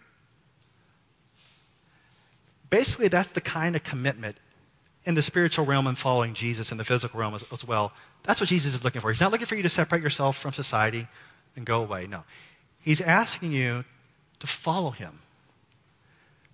Basically, 2.70 3.08
that's 3.08 3.30
the 3.30 3.40
kind 3.40 3.74
of 3.74 3.82
commitment 3.82 4.36
in 5.08 5.14
the 5.14 5.22
spiritual 5.22 5.64
realm 5.64 5.86
and 5.86 5.96
following 5.96 6.34
Jesus 6.34 6.70
in 6.70 6.76
the 6.76 6.84
physical 6.84 7.18
realm 7.18 7.34
as, 7.34 7.42
as, 7.50 7.64
well. 7.64 7.94
That's 8.24 8.40
what 8.40 8.50
Jesus 8.50 8.74
is 8.74 8.84
looking 8.84 9.00
for. 9.00 9.10
He's 9.10 9.22
not 9.22 9.32
looking 9.32 9.46
for 9.46 9.54
you 9.54 9.62
to 9.62 9.68
separate 9.70 10.02
yourself 10.02 10.36
from 10.36 10.52
society 10.52 11.08
and 11.56 11.64
go 11.64 11.80
away. 11.80 12.06
No. 12.06 12.24
He's 12.82 13.00
asking 13.00 13.52
you 13.52 13.86
to 14.38 14.46
follow 14.46 14.90
him, 14.90 15.20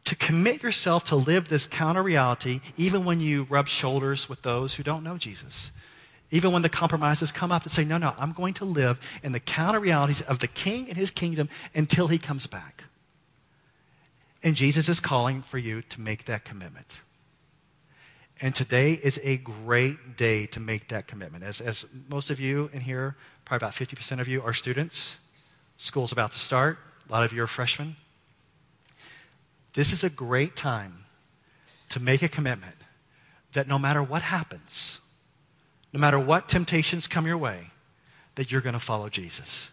to 0.05 0.15
commit 0.15 0.63
yourself 0.63 1.03
to 1.07 1.17
live 1.17 1.49
this 1.49 1.67
counter 1.67 2.03
reality, 2.03 2.61
even 2.77 3.05
when 3.05 3.19
you 3.19 3.43
rub 3.51 3.67
shoulders 3.67 4.29
with 4.29 4.43
those 4.43 4.75
who 4.75 4.85
don't 4.85 5.03
know 5.03 5.19
Jesus. 5.19 5.73
Even 6.31 6.53
when 6.53 6.63
the 6.63 6.69
compromises 6.69 7.33
come 7.33 7.51
up 7.51 7.65
to 7.65 7.69
say, 7.69 7.85
no, 7.85 7.99
no, 7.99 8.15
I'm 8.17 8.33
going 8.33 8.55
to 8.55 8.65
live 8.65 9.01
in 9.25 9.33
the 9.33 9.41
counter 9.41 9.81
realities 9.81 10.21
of 10.21 10.39
the 10.39 10.47
king 10.47 10.89
and 10.89 10.97
his 10.97 11.11
kingdom 11.11 11.49
until 11.75 12.07
he 12.07 12.19
comes 12.19 12.47
back. 12.47 12.85
And 14.45 14.55
Jesus 14.55 14.89
is 14.89 15.01
calling 15.01 15.43
for 15.43 15.59
you 15.59 15.83
to 15.83 16.01
make 16.01 16.27
that 16.27 16.45
commitment. 16.45 17.01
And 18.41 18.55
today 18.55 18.93
is 18.93 19.21
a 19.23 19.37
great 19.37 20.17
day 20.17 20.47
to 20.47 20.61
make 20.61 20.89
that 20.89 21.07
commitment. 21.07 21.45
As, 21.45 21.61
as 21.61 21.87
most 22.09 22.31
of 22.31 22.41
you 22.41 22.69
in 22.73 22.81
here, 22.81 23.17
probably 23.45 23.65
about 23.65 23.75
50% 23.75 24.21
of 24.21 24.29
you, 24.29 24.43
are 24.43 24.53
students. 24.53 25.17
School's 25.79 26.13
about 26.13 26.33
to 26.33 26.39
start. 26.39 26.79
A 27.09 27.13
lot 27.13 27.25
of 27.25 27.33
you 27.33 27.43
are 27.43 27.47
freshmen. 27.47 27.97
This 29.75 29.93
is 29.93 30.05
a 30.05 30.11
great 30.11 30.57
time 30.57 31.05
to 31.91 32.01
make 32.01 32.23
a 32.23 32.29
commitment 32.29 32.77
that 33.53 33.69
no 33.69 33.79
matter 33.79 34.03
what 34.03 34.23
happens, 34.23 35.01
no 35.93 36.01
matter 36.01 36.19
what 36.19 36.49
temptations 36.49 37.07
come 37.07 37.27
your 37.27 37.39
way, 37.39 37.71
that 38.35 38.51
you're 38.51 38.61
going 38.61 38.75
to 38.75 38.81
follow 38.81 39.09
Jesus 39.09 39.71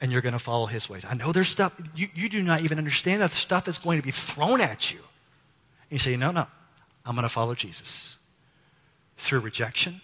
and 0.00 0.12
you're 0.12 0.20
going 0.20 0.34
to 0.34 0.38
follow 0.38 0.66
his 0.66 0.90
ways. 0.90 1.06
I 1.08 1.14
know 1.14 1.32
there's 1.32 1.48
stuff, 1.48 1.72
you, 1.94 2.08
you 2.14 2.28
do 2.28 2.42
not 2.42 2.60
even 2.60 2.76
understand 2.76 3.22
that 3.22 3.30
stuff 3.30 3.66
is 3.68 3.78
going 3.78 3.98
to 3.98 4.04
be 4.04 4.10
thrown 4.10 4.60
at 4.60 4.92
you. 4.92 4.98
And 4.98 5.92
you 5.92 5.98
say, 5.98 6.16
no, 6.16 6.30
no, 6.30 6.46
I'm 7.04 7.14
going 7.14 7.24
to 7.24 7.28
follow 7.28 7.54
Jesus. 7.54 8.16
Through 9.16 9.40
rejection, 9.40 10.00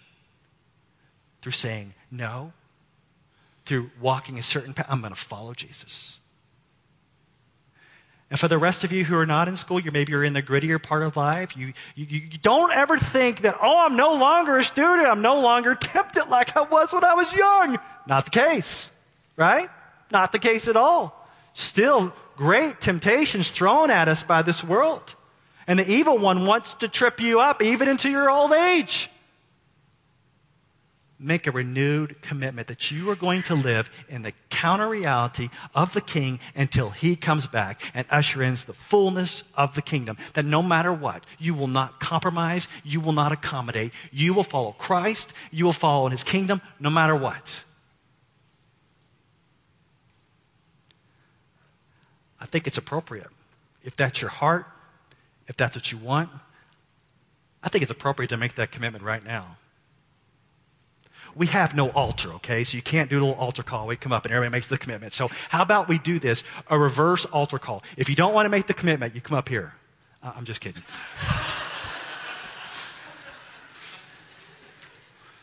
through 1.41 1.51
saying 1.51 1.93
no, 2.09 2.53
through 3.65 3.91
walking 3.99 4.37
a 4.37 4.43
certain 4.43 4.73
path, 4.73 4.87
I'm 4.89 5.01
going 5.01 5.13
to 5.13 5.19
follow 5.19 5.53
Jesus. 5.53 6.19
And 8.29 8.39
for 8.39 8.47
the 8.47 8.57
rest 8.57 8.85
of 8.85 8.93
you 8.93 9.03
who 9.03 9.17
are 9.17 9.25
not 9.25 9.49
in 9.49 9.57
school, 9.57 9.79
you 9.79 9.91
maybe 9.91 10.13
you're 10.13 10.23
in 10.23 10.31
the 10.31 10.41
grittier 10.41 10.81
part 10.81 11.03
of 11.03 11.17
life. 11.17 11.57
You, 11.57 11.73
you, 11.95 12.05
you 12.05 12.37
don't 12.41 12.71
ever 12.71 12.97
think 12.97 13.41
that, 13.41 13.57
oh, 13.61 13.85
I'm 13.85 13.97
no 13.97 14.13
longer 14.13 14.57
a 14.57 14.63
student. 14.63 15.05
I'm 15.05 15.21
no 15.21 15.41
longer 15.41 15.75
tempted 15.75 16.29
like 16.29 16.55
I 16.55 16.61
was 16.61 16.93
when 16.93 17.03
I 17.03 17.13
was 17.13 17.33
young. 17.33 17.77
Not 18.07 18.23
the 18.23 18.31
case, 18.31 18.89
right? 19.35 19.69
Not 20.11 20.31
the 20.31 20.39
case 20.39 20.69
at 20.69 20.77
all. 20.77 21.27
Still 21.51 22.13
great 22.37 22.79
temptations 22.79 23.49
thrown 23.49 23.91
at 23.91 24.07
us 24.07 24.23
by 24.23 24.41
this 24.41 24.63
world. 24.63 25.15
And 25.71 25.79
the 25.79 25.89
evil 25.89 26.17
one 26.17 26.45
wants 26.45 26.73
to 26.73 26.89
trip 26.89 27.21
you 27.21 27.39
up 27.39 27.61
even 27.61 27.87
into 27.87 28.09
your 28.09 28.29
old 28.29 28.51
age 28.51 29.09
make 31.17 31.47
a 31.47 31.51
renewed 31.51 32.21
commitment 32.21 32.67
that 32.67 32.91
you 32.91 33.09
are 33.09 33.15
going 33.15 33.41
to 33.43 33.55
live 33.55 33.89
in 34.09 34.23
the 34.23 34.33
counter 34.49 34.89
reality 34.89 35.49
of 35.75 35.93
the 35.93 36.01
king 36.01 36.41
until 36.55 36.89
he 36.89 37.15
comes 37.15 37.47
back 37.47 37.89
and 37.93 38.05
usher 38.09 38.41
in 38.41 38.55
the 38.55 38.73
fullness 38.73 39.45
of 39.55 39.75
the 39.75 39.81
kingdom. 39.81 40.17
That 40.33 40.43
no 40.43 40.61
matter 40.61 40.91
what, 40.91 41.23
you 41.39 41.53
will 41.53 41.67
not 41.67 42.01
compromise, 42.01 42.67
you 42.83 42.99
will 42.99 43.13
not 43.13 43.31
accommodate, 43.31 43.93
you 44.11 44.33
will 44.33 44.43
follow 44.43 44.73
Christ, 44.73 45.31
you 45.51 45.63
will 45.63 45.73
follow 45.73 46.05
in 46.07 46.11
his 46.11 46.23
kingdom 46.23 46.61
no 46.81 46.89
matter 46.89 47.15
what. 47.15 47.63
I 52.41 52.45
think 52.45 52.67
it's 52.67 52.77
appropriate. 52.77 53.29
If 53.83 53.95
that's 53.95 54.19
your 54.19 54.31
heart, 54.31 54.65
if 55.47 55.57
that's 55.57 55.75
what 55.75 55.91
you 55.91 55.97
want, 55.97 56.29
I 57.63 57.69
think 57.69 57.81
it's 57.81 57.91
appropriate 57.91 58.29
to 58.29 58.37
make 58.37 58.55
that 58.55 58.71
commitment 58.71 59.03
right 59.03 59.23
now 59.23 59.57
we 61.35 61.47
have 61.47 61.75
no 61.75 61.89
altar, 61.89 62.31
okay? 62.33 62.63
So 62.63 62.77
you 62.77 62.83
can't 62.83 63.09
do 63.09 63.17
a 63.17 63.21
little 63.21 63.35
altar 63.35 63.63
call. 63.63 63.87
We 63.87 63.95
come 63.95 64.11
up 64.11 64.25
and 64.25 64.33
everybody 64.33 64.51
makes 64.51 64.67
the 64.67 64.77
commitment. 64.77 65.13
So 65.13 65.29
how 65.49 65.61
about 65.61 65.87
we 65.87 65.97
do 65.97 66.19
this, 66.19 66.43
a 66.67 66.77
reverse 66.77 67.25
altar 67.25 67.57
call? 67.57 67.83
If 67.97 68.09
you 68.09 68.15
don't 68.15 68.33
want 68.33 68.45
to 68.45 68.49
make 68.49 68.67
the 68.67 68.73
commitment, 68.73 69.15
you 69.15 69.21
come 69.21 69.37
up 69.37 69.47
here. 69.49 69.73
Uh, 70.21 70.33
I'm 70.35 70.45
just 70.45 70.61
kidding. 70.61 70.83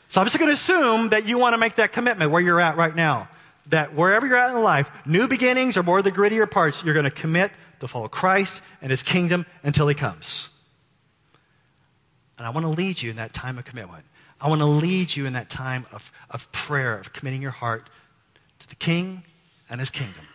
so 0.09 0.21
I'm 0.21 0.27
just 0.27 0.39
going 0.39 0.49
to 0.49 0.55
assume 0.55 1.09
that 1.11 1.27
you 1.27 1.39
want 1.39 1.55
to 1.55 1.59
make 1.59 1.77
that 1.77 1.93
commitment 1.93 2.31
where 2.31 2.43
you're 2.43 2.61
at 2.61 2.77
right 2.77 2.95
now. 2.95 3.29
That 3.67 3.95
wherever 3.95 4.27
you're 4.27 4.39
at 4.39 4.55
in 4.55 4.63
life, 4.63 4.91
new 5.05 5.29
beginnings 5.29 5.77
or 5.77 5.83
more 5.83 5.99
of 5.99 6.05
the 6.05 6.13
grittier 6.13 6.51
parts, 6.51 6.83
you're 6.83 6.95
going 6.95 7.05
to 7.05 7.11
commit 7.11 7.53
to 7.81 7.89
follow 7.89 8.09
Christ 8.09 8.63
and 8.83 8.91
his 8.91 9.03
kingdom 9.03 9.47
until 9.63 9.89
he 9.89 9.95
comes. 9.95 10.49
And 12.37 12.47
I 12.47 12.51
want 12.51 12.65
to 12.65 12.71
lead 12.71 13.03
you 13.03 13.11
in 13.11 13.17
that 13.17 13.33
time 13.33 13.59
of 13.59 13.65
commitment. 13.65 14.05
I 14.41 14.49
want 14.49 14.61
to 14.61 14.67
lead 14.67 15.17
you 15.17 15.27
in 15.27 15.33
that 15.33 15.51
time 15.51 15.87
of, 15.93 16.13
of 16.31 16.51
prayer, 16.53 16.97
of 16.99 17.13
committing 17.13 17.43
your 17.43 17.51
heart 17.51 17.91
to 18.61 18.69
the 18.69 18.77
King 18.77 19.25
and 19.69 19.81
his 19.81 19.91
kingdom. 19.91 20.27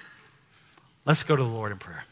Let's 1.05 1.23
go 1.23 1.35
to 1.35 1.43
the 1.43 1.49
Lord 1.49 1.71
in 1.71 1.77
prayer. 1.77 2.03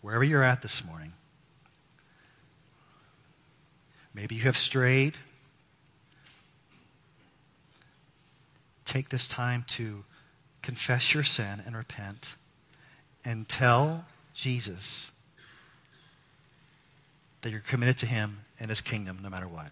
Wherever 0.00 0.24
you're 0.24 0.42
at 0.42 0.62
this 0.62 0.84
morning, 0.84 1.12
maybe 4.14 4.34
you 4.34 4.42
have 4.42 4.56
strayed. 4.56 5.16
take 8.90 9.08
this 9.10 9.28
time 9.28 9.64
to 9.68 10.02
confess 10.62 11.14
your 11.14 11.22
sin 11.22 11.62
and 11.64 11.76
repent 11.76 12.34
and 13.24 13.48
tell 13.48 14.04
Jesus 14.34 15.12
that 17.42 17.50
you're 17.50 17.60
committed 17.60 17.96
to 17.98 18.06
him 18.06 18.40
and 18.58 18.68
his 18.68 18.80
kingdom 18.80 19.20
no 19.22 19.30
matter 19.30 19.46
what. 19.46 19.70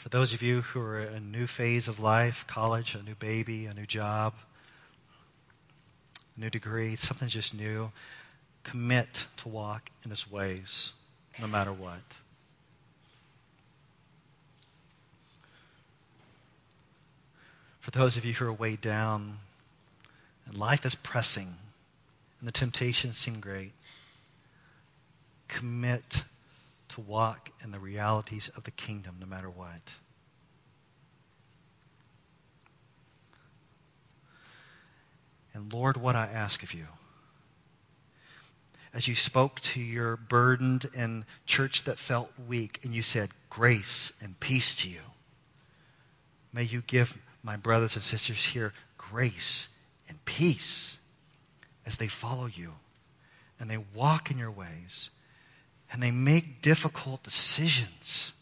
For 0.00 0.08
those 0.08 0.32
of 0.32 0.40
you 0.40 0.62
who 0.62 0.80
are 0.80 0.98
in 0.98 1.14
a 1.14 1.20
new 1.20 1.46
phase 1.46 1.86
of 1.86 2.00
life, 2.00 2.46
college, 2.46 2.94
a 2.94 3.02
new 3.02 3.14
baby, 3.16 3.66
a 3.66 3.74
new 3.74 3.84
job, 3.84 4.32
a 6.34 6.40
new 6.40 6.48
degree, 6.48 6.96
something 6.96 7.28
just 7.28 7.54
new, 7.54 7.92
commit 8.64 9.26
to 9.36 9.48
walk 9.50 9.90
in 10.02 10.08
his 10.08 10.30
ways 10.30 10.94
no 11.38 11.46
matter 11.46 11.70
what. 11.70 12.16
For 17.80 17.90
those 17.90 18.16
of 18.16 18.24
you 18.24 18.32
who 18.32 18.46
are 18.46 18.52
weighed 18.54 18.80
down 18.80 19.40
and 20.46 20.56
life 20.56 20.86
is 20.86 20.94
pressing 20.94 21.56
and 22.38 22.48
the 22.48 22.52
temptations 22.52 23.18
seem 23.18 23.38
great, 23.38 23.72
commit 25.46 26.24
walk 27.00 27.50
in 27.62 27.70
the 27.70 27.78
realities 27.78 28.48
of 28.56 28.64
the 28.64 28.70
kingdom 28.70 29.16
no 29.20 29.26
matter 29.26 29.50
what. 29.50 29.80
And 35.52 35.72
Lord, 35.72 35.96
what 35.96 36.14
I 36.14 36.26
ask 36.26 36.62
of 36.62 36.72
you, 36.72 36.86
as 38.94 39.08
you 39.08 39.14
spoke 39.14 39.60
to 39.60 39.80
your 39.80 40.16
burdened 40.16 40.88
and 40.96 41.24
church 41.46 41.84
that 41.84 41.98
felt 41.98 42.30
weak, 42.48 42.80
and 42.82 42.94
you 42.94 43.02
said, 43.02 43.30
Grace 43.48 44.12
and 44.22 44.38
peace 44.38 44.74
to 44.76 44.88
you, 44.88 45.00
may 46.52 46.62
you 46.62 46.82
give 46.86 47.18
my 47.42 47.56
brothers 47.56 47.96
and 47.96 48.02
sisters 48.02 48.46
here 48.46 48.72
grace 48.96 49.68
and 50.08 50.24
peace 50.24 50.98
as 51.86 51.96
they 51.96 52.06
follow 52.06 52.46
you 52.46 52.74
and 53.58 53.70
they 53.70 53.78
walk 53.94 54.30
in 54.30 54.38
your 54.38 54.50
ways 54.50 55.10
and 55.92 56.02
they 56.02 56.10
make 56.10 56.62
difficult 56.62 57.22
decisions. 57.22 58.32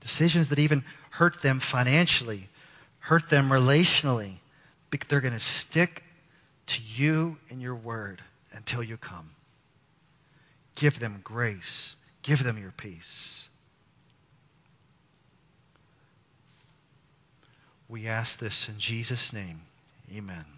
Decisions 0.00 0.48
that 0.48 0.58
even 0.58 0.84
hurt 1.10 1.42
them 1.42 1.60
financially, 1.60 2.48
hurt 3.00 3.28
them 3.28 3.50
relationally. 3.50 4.34
They're 5.08 5.20
going 5.20 5.34
to 5.34 5.40
stick 5.40 6.04
to 6.66 6.80
you 6.82 7.36
and 7.50 7.60
your 7.60 7.74
word 7.74 8.22
until 8.52 8.82
you 8.82 8.96
come. 8.96 9.30
Give 10.74 10.98
them 10.98 11.20
grace, 11.22 11.96
give 12.22 12.42
them 12.42 12.58
your 12.58 12.72
peace. 12.72 13.48
We 17.88 18.06
ask 18.06 18.38
this 18.38 18.68
in 18.68 18.78
Jesus' 18.78 19.32
name. 19.32 19.60
Amen. 20.14 20.55